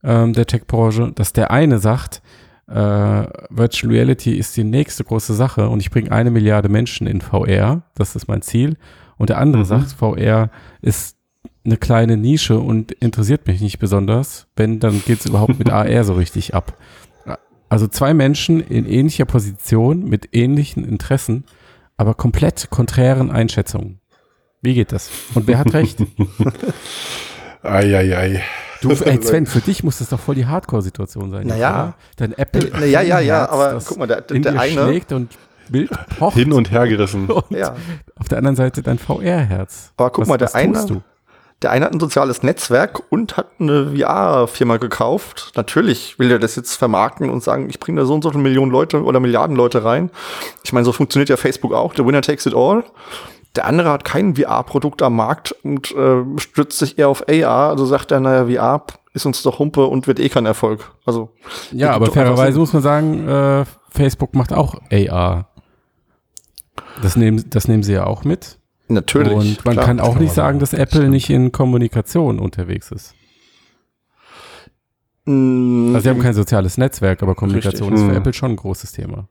[0.05, 2.23] ähm, der Tech-Branche, dass der eine sagt,
[2.69, 7.21] äh, Virtual Reality ist die nächste große Sache und ich bringe eine Milliarde Menschen in
[7.21, 8.77] VR, das ist mein Ziel,
[9.19, 9.67] und der andere Mhm.
[9.67, 11.19] sagt, VR ist
[11.65, 14.47] eine kleine Nische und interessiert mich nicht besonders.
[14.57, 16.77] Wenn, dann geht es überhaupt mit AR so richtig ab.
[17.69, 21.45] Also zwei Menschen in ähnlicher Position mit ähnlichen Interessen,
[21.97, 23.99] aber komplett konträren Einschätzungen.
[24.61, 25.11] Wie geht das?
[25.35, 25.99] Und wer hat recht?
[27.63, 28.43] Eieiei.
[28.81, 31.47] Du, ey Sven, für dich muss das doch voll die Hardcore-Situation sein.
[31.47, 31.95] Naja.
[32.17, 32.71] Dein Apple.
[32.73, 35.31] Na ja, ja, ja, Herz, aber das guck mal, der, der eine, schlägt und
[35.69, 36.35] Bild pocht.
[36.37, 37.27] Hin und her gerissen.
[37.31, 37.77] und ja,
[38.17, 39.93] auf der anderen Seite dein VR-Herz.
[39.97, 41.03] aber guck Was- mal, der was tust eine, du?
[41.63, 45.53] Der eine hat ein soziales Netzwerk und hat eine VR-Firma gekauft.
[45.57, 48.43] Natürlich will er das jetzt vermarkten und sagen, ich bringe da so und so viele
[48.43, 50.11] Millionen Leute oder Milliarden Leute rein.
[50.65, 51.95] Ich meine, so funktioniert ja Facebook auch.
[51.95, 52.85] The winner takes it all.
[53.55, 57.71] Der andere hat kein VR-Produkt am Markt und äh, stützt sich eher auf AR.
[57.71, 60.91] Also sagt er, naja, VR ist uns doch Humpe und wird eh kein Erfolg.
[61.05, 61.31] Also
[61.71, 65.49] Ja, aber fairerweise muss man sagen, äh, Facebook macht auch AR.
[67.03, 68.59] Das nehmen, das nehmen sie ja auch mit.
[68.93, 69.33] Natürlich.
[69.33, 69.87] Und man klar.
[69.87, 73.15] kann auch nicht sagen, dass Apple nicht in Kommunikation unterwegs ist.
[75.25, 78.01] Mm, Also sie haben kein soziales Netzwerk, aber Kommunikation Richtig.
[78.01, 78.17] ist für Hm.
[78.23, 79.29] Apple schon ein großes Thema.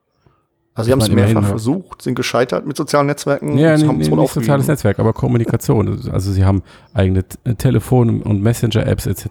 [0.73, 3.57] also sie haben es mehrfach versucht, sind gescheitert mit sozialen Netzwerken.
[3.57, 4.67] Ja, nee, nee, nicht soziales.
[4.67, 6.09] Netzwerk, aber Kommunikation.
[6.11, 9.25] Also sie haben eigene T- Telefon- und Messenger-Apps etc.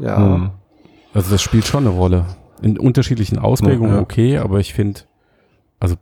[0.00, 0.16] Ja.
[0.18, 0.50] Hm.
[1.14, 2.26] Also das spielt schon eine Rolle.
[2.60, 4.02] In unterschiedlichen Ausprägungen Ja, ja.
[4.02, 5.00] okay, aber ich finde,
[5.80, 5.98] also äh,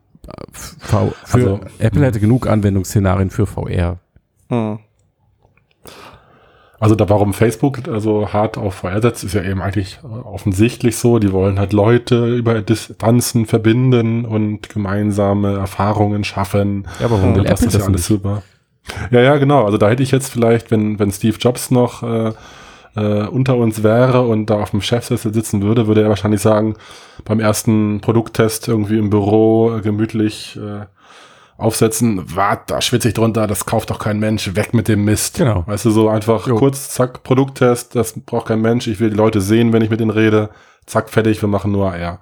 [0.53, 3.99] v für Also, Apple hätte genug Anwendungsszenarien für VR.
[4.49, 4.79] Hm.
[6.83, 10.97] Also da, warum Facebook also hart auf VR setzt, ist ja eben eigentlich äh, offensichtlich
[10.97, 11.21] so.
[11.21, 16.89] Die wollen halt Leute über Distanzen verbinden und gemeinsame Erfahrungen schaffen.
[16.99, 18.07] Ja, aber warum will das Apple ist ja das alles nicht?
[18.09, 18.43] super.
[19.13, 19.65] Ja, ja, genau.
[19.65, 22.33] Also da hätte ich jetzt vielleicht, wenn, wenn Steve Jobs noch äh,
[22.97, 26.77] äh, unter uns wäre und da auf dem Chefsessel sitzen würde, würde er wahrscheinlich sagen,
[27.25, 30.87] beim ersten Produkttest irgendwie im Büro gemütlich äh,
[31.57, 35.39] aufsetzen, wart, da schwitze ich drunter, das kauft doch kein Mensch, weg mit dem Mist.
[35.39, 35.65] Genau.
[35.67, 36.57] Weißt du, so einfach Jo.
[36.57, 40.01] kurz, zack, Produkttest, das braucht kein Mensch, ich will die Leute sehen, wenn ich mit
[40.01, 40.51] denen rede,
[40.87, 42.21] zack, fertig, wir machen nur AR.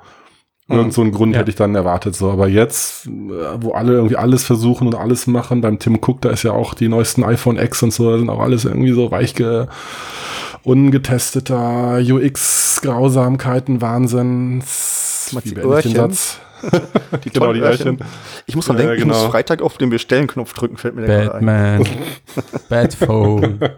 [0.71, 1.41] Irgend so einen Grund Ja.
[1.41, 2.31] hätte ich dann erwartet, so.
[2.31, 3.11] Aber jetzt, äh,
[3.61, 6.75] wo alle irgendwie alles versuchen und alles machen, beim Tim Cook, da ist ja auch
[6.75, 9.67] die neuesten iPhone X und so, da sind auch alles irgendwie so weich ge
[10.63, 14.63] ungetesteter UX-Grausamkeiten, Wahnsinn.
[15.33, 15.95] Meinst Wie die ich Öhrchen?
[15.95, 16.39] Satz?
[17.25, 17.87] Die Genau, die Öhrchen.
[17.99, 18.05] Öhrchen.
[18.47, 19.15] Ich muss dran Ja, denken, ich genau.
[19.23, 21.47] muss Freitag auf den Bestellen-Knopf drücken, fällt mir der gerade ein.
[21.47, 21.87] Batman,
[22.69, 23.61] Batphone.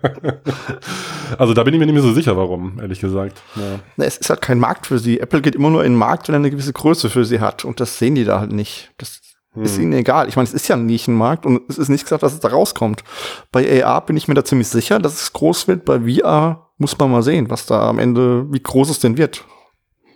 [1.39, 3.41] Also da bin ich mir nicht mehr so sicher, warum, ehrlich gesagt.
[3.57, 3.79] Ja.
[3.97, 5.19] Na, es ist halt kein Markt für sie.
[5.21, 7.65] Apple geht immer nur in den Markt, wenn er eine gewisse Größe für sie hat.
[7.65, 8.91] Und das sehen die da halt nicht.
[8.99, 9.21] Das
[9.55, 9.83] ist Hm.
[9.85, 10.29] ihnen egal.
[10.29, 12.49] Ich meine, es ist ja ein Nischenmarkt und es ist nicht gesagt, dass es da
[12.49, 13.03] rauskommt.
[13.51, 15.85] Bei AR bin ich mir da ziemlich sicher, dass es groß wird.
[15.87, 19.45] Bei VR muss man mal sehen, was da am Ende, wie groß es denn wird.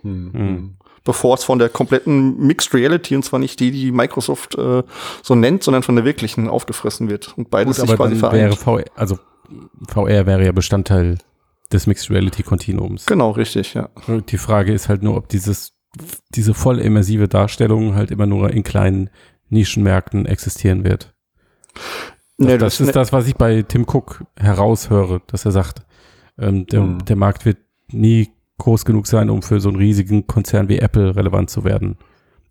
[0.01, 0.31] Hm.
[0.33, 0.76] Hm.
[1.07, 4.83] Bevor es von der kompletten Mixed Reality, und zwar nicht die, die Microsoft äh,
[5.23, 7.33] so nennt, sondern von der wirklichen aufgefressen wird.
[7.37, 8.55] Und beides Gut, sich quasi vereint.
[8.57, 9.17] VR, also
[9.87, 11.17] VR wäre ja Bestandteil
[11.71, 13.05] des Mixed Reality Kontinuums.
[13.05, 13.87] Genau, richtig, ja.
[14.29, 15.71] Die Frage ist halt nur, ob dieses,
[16.35, 19.09] diese voll immersive Darstellung halt immer nur in kleinen
[19.49, 21.13] Nischenmärkten existieren wird.
[21.73, 25.83] Das, Nee, das ne- ist das, was ich bei Tim Cook heraushöre, dass er sagt,
[26.37, 27.05] ähm, der, Hm.
[27.05, 27.57] der Markt wird
[27.91, 31.97] nie groß genug sein, um für so einen riesigen Konzern wie Apple relevant zu werden.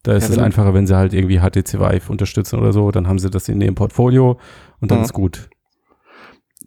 [0.02, 3.08] Da ist Ja, es einfacher, wenn sie halt irgendwie HTC Vive unterstützen oder so, dann
[3.08, 4.38] haben sie das in ihrem Portfolio
[4.80, 5.04] und dann Mhm.
[5.04, 5.48] ist gut.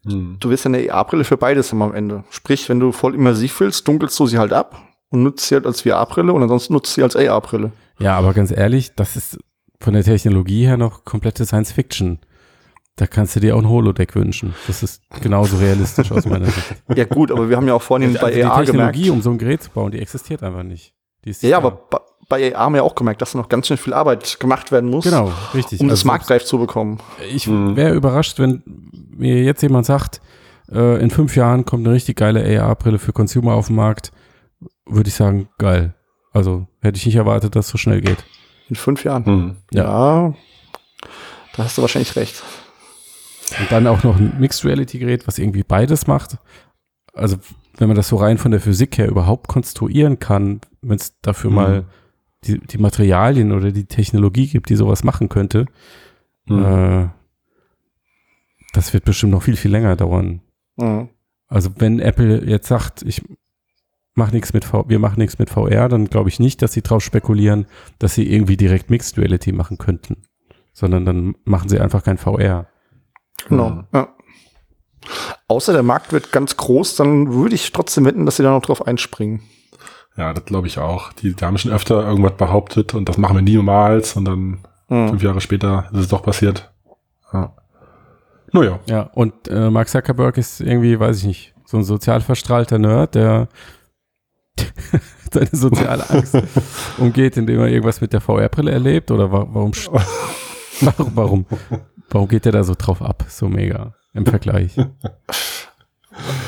[0.05, 0.37] Hm.
[0.39, 2.23] du wirst ja eine AR-Brille für beides haben am Ende.
[2.29, 5.65] Sprich, wenn du voll immersiv willst, dunkelst du sie halt ab und nutzt sie halt
[5.65, 7.71] als VR-Brille und ansonsten nutzt sie als AR-Brille.
[7.99, 9.37] Ja, aber ganz ehrlich, das ist
[9.81, 12.19] von der Technologie her noch komplette Science Fiction.
[12.99, 14.53] Da kannst du dir auch ein Holodeck wünschen.
[14.67, 16.75] Das ist genauso realistisch aus meiner Sicht.
[16.95, 19.15] Ja gut, aber wir haben ja auch vorhin Also bei die AR Technologie, gemerkt.
[19.15, 20.93] um so ein Gerät zu bauen, die existiert einfach nicht.
[21.23, 21.67] Die ist Ja, da.
[21.67, 21.81] aber
[22.27, 24.89] bei AR haben wir auch gemerkt, dass da noch ganz schön viel Arbeit gemacht werden
[24.89, 25.79] muss, genau, richtig.
[25.79, 26.99] um das Also marktreif zu bekommen.
[27.33, 27.77] Ich Mhm.
[27.77, 28.63] wäre überrascht, wenn
[29.15, 30.19] mir jetzt jemand sagt,
[30.69, 34.11] äh, in fünf Jahren kommt eine richtig geile AR-Brille für Consumer auf den Markt,
[34.85, 35.93] würde ich sagen, geil.
[36.33, 38.25] Also hätte ich nicht erwartet, dass es so schnell geht.
[38.69, 39.25] In fünf Jahren.
[39.25, 39.55] Hm.
[39.71, 40.33] Ja.
[41.55, 42.43] Da hast du wahrscheinlich recht.
[43.59, 46.37] Und dann auch noch ein Mixed Reality Gerät, was irgendwie beides macht.
[47.13, 47.37] Also,
[47.77, 51.49] wenn man das so rein von der Physik her überhaupt konstruieren kann, wenn es dafür
[51.49, 51.55] Mhm.
[51.55, 51.85] mal
[52.45, 55.65] die, die Materialien oder die Technologie gibt, die sowas machen könnte,
[56.47, 56.63] Hm.
[56.63, 57.09] äh,
[58.73, 60.41] das wird bestimmt noch viel, viel länger dauern.
[60.77, 61.09] Mhm.
[61.47, 63.23] Also, wenn Apple jetzt sagt, ich
[64.13, 66.81] mach nichts mit v wir machen nichts mit VR, dann glaube ich nicht, dass sie
[66.81, 67.65] drauf spekulieren,
[67.99, 70.17] dass sie irgendwie direkt Mixed Reality machen könnten.
[70.73, 72.67] Sondern dann machen sie einfach kein VR.
[73.47, 73.69] Genau.
[73.69, 73.85] Mhm.
[73.93, 74.07] Ja.
[75.47, 78.61] Außer der Markt wird ganz groß, dann würde ich trotzdem wetten, dass sie da noch
[78.61, 79.41] drauf einspringen.
[80.17, 81.13] Ja, das glaube ich auch.
[81.13, 84.59] Die, die haben schon öfter irgendwas behauptet und das machen wir niemals und dann
[84.91, 85.09] Mhm.
[85.09, 86.71] fünf Jahre später ist es doch passiert.
[87.31, 87.53] Ja.
[88.51, 88.79] Naja.
[88.87, 93.13] Ja, und äh, Mark Zuckerberg ist irgendwie, weiß ich nicht, so ein sozial verstrahlter Nerd,
[93.13, 93.49] der
[95.31, 96.35] seine soziale Angst
[96.97, 99.11] umgeht, indem er irgendwas mit der VR-Brille erlebt?
[99.11, 99.71] Oder wa warum,
[100.97, 101.45] warum, warum,
[102.09, 103.25] warum geht der da so drauf ab?
[103.29, 104.75] So mega im Vergleich.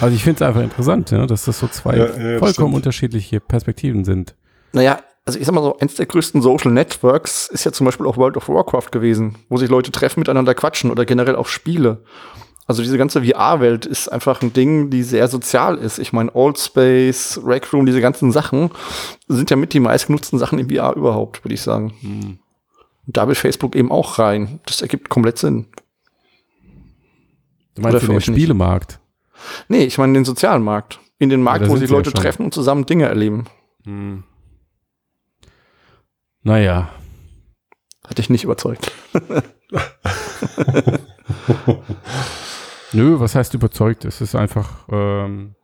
[0.01, 3.39] Also ich finde es einfach interessant, ja, dass das so zwei Ja, ja, vollkommen unterschiedliche
[3.39, 4.35] Perspektiven sind.
[4.73, 8.05] Naja, also ich sag mal so, eins der größten Social Networks ist ja zum Beispiel
[8.05, 12.03] auch World of Warcraft gewesen, wo sich Leute treffen, miteinander quatschen oder generell auch Spiele.
[12.67, 15.99] Also diese ganze VR-Welt ist einfach ein Ding, die sehr sozial ist.
[15.99, 18.71] Ich meine, Old Space, Rec Room, diese ganzen Sachen
[19.27, 21.93] sind ja mit die meistgenutzten Sachen im VR überhaupt, würde ich sagen.
[22.03, 22.39] Und
[23.13, 24.59] da will Facebook eben auch rein.
[24.65, 25.67] Das ergibt komplett Sinn.
[27.75, 28.25] Du meinst Oder für den nicht?
[28.25, 28.99] Spielemarkt?
[29.67, 30.99] Nee, ich meine den sozialen Markt.
[31.17, 32.19] In den Markt, da wo sich ja Leute schon.
[32.19, 33.45] treffen und zusammen Dinge erleben.
[33.85, 34.23] Hm.
[36.43, 36.89] Naja,
[38.07, 38.91] Hat dich nicht überzeugt.
[42.93, 44.05] Nö, was heißt überzeugt?
[44.05, 45.55] Es ist einfach, ähm,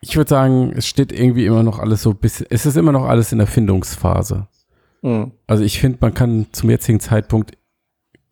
[0.00, 3.04] ich würde sagen, es steht irgendwie immer noch alles so bis, es ist immer noch
[3.04, 4.48] alles in der Findungsphase.
[5.04, 5.32] Mhm.
[5.46, 7.56] Also ich finde, man kann zum jetzigen Zeitpunkt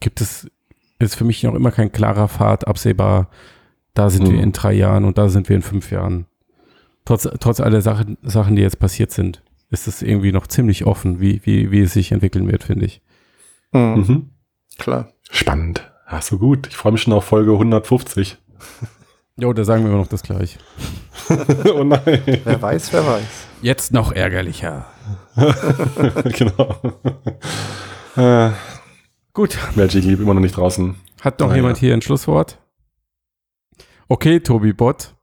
[0.00, 0.50] gibt es,
[0.98, 3.28] ist für mich noch immer kein klarer Pfad absehbar.
[3.94, 4.34] Da sind Hm.
[4.34, 6.26] wir in drei Jahren und da sind wir in fünf Jahren.
[7.04, 11.20] Trotz, trotz aller Sachen, Sachen, die jetzt passiert sind, ist es irgendwie noch ziemlich offen,
[11.20, 13.02] wie, wie, wie es sich entwickeln wird, finde ich.
[13.72, 13.80] Mhm.
[14.08, 14.30] Mhm.
[14.78, 15.12] Klar.
[15.30, 15.92] Spannend.
[16.06, 16.68] Ach so gut.
[16.68, 18.38] Ich freue mich schon auf Folge 150.
[19.36, 20.58] Jo, da sagen wir immer noch das gleich.
[21.74, 22.22] oh nein.
[22.44, 23.46] Wer weiß, wer weiß.
[23.62, 24.86] Jetzt noch ärgerlicher.
[25.36, 26.76] genau.
[28.16, 28.50] äh,
[29.32, 29.56] Gut.
[29.76, 30.96] Magic Leap immer noch nicht draußen.
[31.22, 31.80] Hat noch Ah, jemand ja.
[31.80, 32.58] hier ein Schlusswort?
[34.08, 35.14] Okay, Tobi Bot.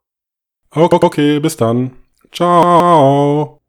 [0.72, 1.92] Okay, okay, bis dann.
[2.32, 3.60] Ciao.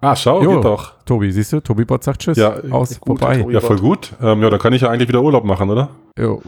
[0.00, 0.54] Ah, schau, Jo.
[0.56, 1.02] geht doch.
[1.04, 1.60] Tobi, siehst du?
[1.60, 2.36] Tobi Bot sagt Tschüss.
[2.38, 3.44] Ja, Aus, gut, vorbei.
[3.50, 4.12] Ja, voll gut.
[4.22, 5.90] Ähm, ja, dann kann ich ja eigentlich wieder Urlaub machen, oder?
[6.18, 6.40] Jo.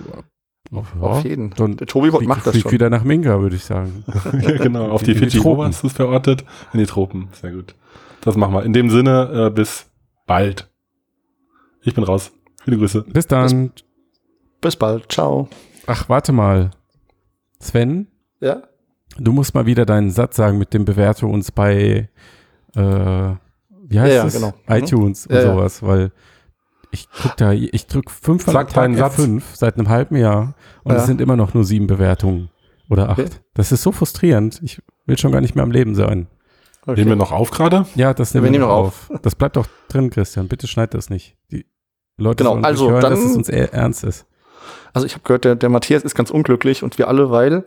[0.70, 1.50] Ja, Auf jeden.
[1.50, 2.72] Dann Der Tobi-Bot flieg- macht das flieg schon.
[2.72, 4.04] wieder nach Minga, würde ich sagen.
[4.40, 4.90] ja, genau.
[4.90, 5.38] Auf die die Fidschi.
[5.38, 5.64] Wo Tropen.
[5.66, 6.44] hast du es verortet?
[6.72, 7.28] In die Tropen.
[7.32, 7.74] Sehr gut.
[8.20, 8.64] Das machen wir.
[8.64, 9.86] In dem Sinne, äh, bis
[10.26, 10.68] bald.
[11.82, 12.32] Ich bin raus.
[12.64, 13.02] Viele Grüße.
[13.08, 13.72] Bis dann.
[14.60, 15.10] Bis bald.
[15.10, 15.48] Ciao.
[15.86, 16.70] Ach, warte mal.
[17.60, 18.08] Sven,
[18.40, 18.62] Ja?
[19.18, 22.08] du musst mal wieder deinen Satz sagen mit dem Bewerte uns bei
[22.76, 24.34] äh, wie heißt Ja, ja, das?
[24.34, 24.48] genau.
[24.68, 24.74] Mhm.
[24.74, 25.52] iTunes und Ja, ja.
[25.54, 26.12] sowas, weil
[26.90, 29.18] ich guck da, ich drück fünfmal Sag am Tag deinen Satz.
[29.18, 30.98] F5 seit einem halben Jahr und Ja.
[31.00, 32.50] es sind immer noch nur sieben Bewertungen
[32.88, 33.18] oder acht.
[33.18, 33.28] Okay.
[33.54, 34.60] Das ist so frustrierend.
[34.62, 36.26] Ich will schon gar nicht mehr am Leben sein.
[36.82, 37.00] Okay.
[37.00, 37.86] Nehmen wir noch auf gerade?
[37.94, 39.10] Ja, das Wir nehmen wir nehmen noch noch auf.
[39.22, 40.48] Das bleibt doch drin, Christian.
[40.48, 41.36] Bitte schneid das nicht.
[41.50, 41.66] Die
[42.16, 44.26] Leute Genau, sollen also nicht hören, dann- dass es uns ernst ist.
[44.94, 47.64] Also ich habe gehört, der, der Matthias ist ganz unglücklich und wir alle, weil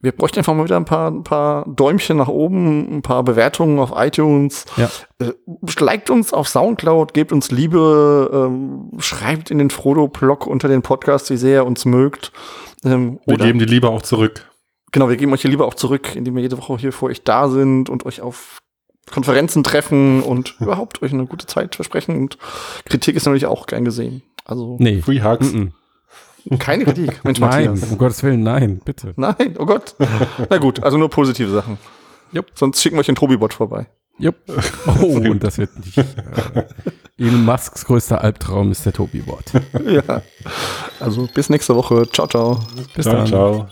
[0.00, 3.78] wir bräuchten einfach mal wieder ein paar, ein paar Däumchen nach oben, ein paar Bewertungen
[3.78, 4.66] auf iTunes.
[4.76, 4.90] Ja.
[5.18, 5.32] Äh,
[5.80, 11.30] liked uns auf Soundcloud, gebt uns Liebe, ähm, schreibt in den Frodo-Blog unter den Podcast,
[11.30, 12.30] wie sehr ihr uns mögt.
[12.84, 14.50] Ähm, Wir oder- geben die Liebe auch zurück.
[14.92, 17.24] Genau, wir geben euch die Liebe auch zurück, indem wir jede Woche hier vor euch
[17.24, 18.58] da sind und euch auf
[19.10, 22.16] Konferenzen treffen und überhaupt euch eine gute Zeit versprechen.
[22.16, 22.38] Und
[22.84, 24.22] Kritik ist natürlich auch gern gesehen.
[24.44, 25.00] Also Nee.
[25.02, 25.52] Free Hugs.
[25.52, 25.70] Mm -mm.
[26.58, 27.90] Keine Kritik, Mensch Nein, Matthias.
[27.90, 29.12] um Gottes Willen, nein, bitte.
[29.16, 29.94] Nein, oh Gott.
[30.48, 31.78] Na gut, also nur positive Sachen.
[32.32, 32.46] Jupp.
[32.54, 33.86] Sonst schicken wir euch den Tobi-Bot vorbei.
[34.18, 34.36] Jupp.
[35.02, 35.98] Oh, und das wird nicht.
[35.98, 36.04] Äh,
[37.18, 39.44] Elon Musks größter Albtraum ist der Tobi-Bot.
[39.86, 40.22] ja.
[41.00, 42.08] Also bis nächste Woche.
[42.10, 42.60] Ciao, ciao.
[42.94, 43.26] Bis ciao, dann.
[43.26, 43.68] ciao.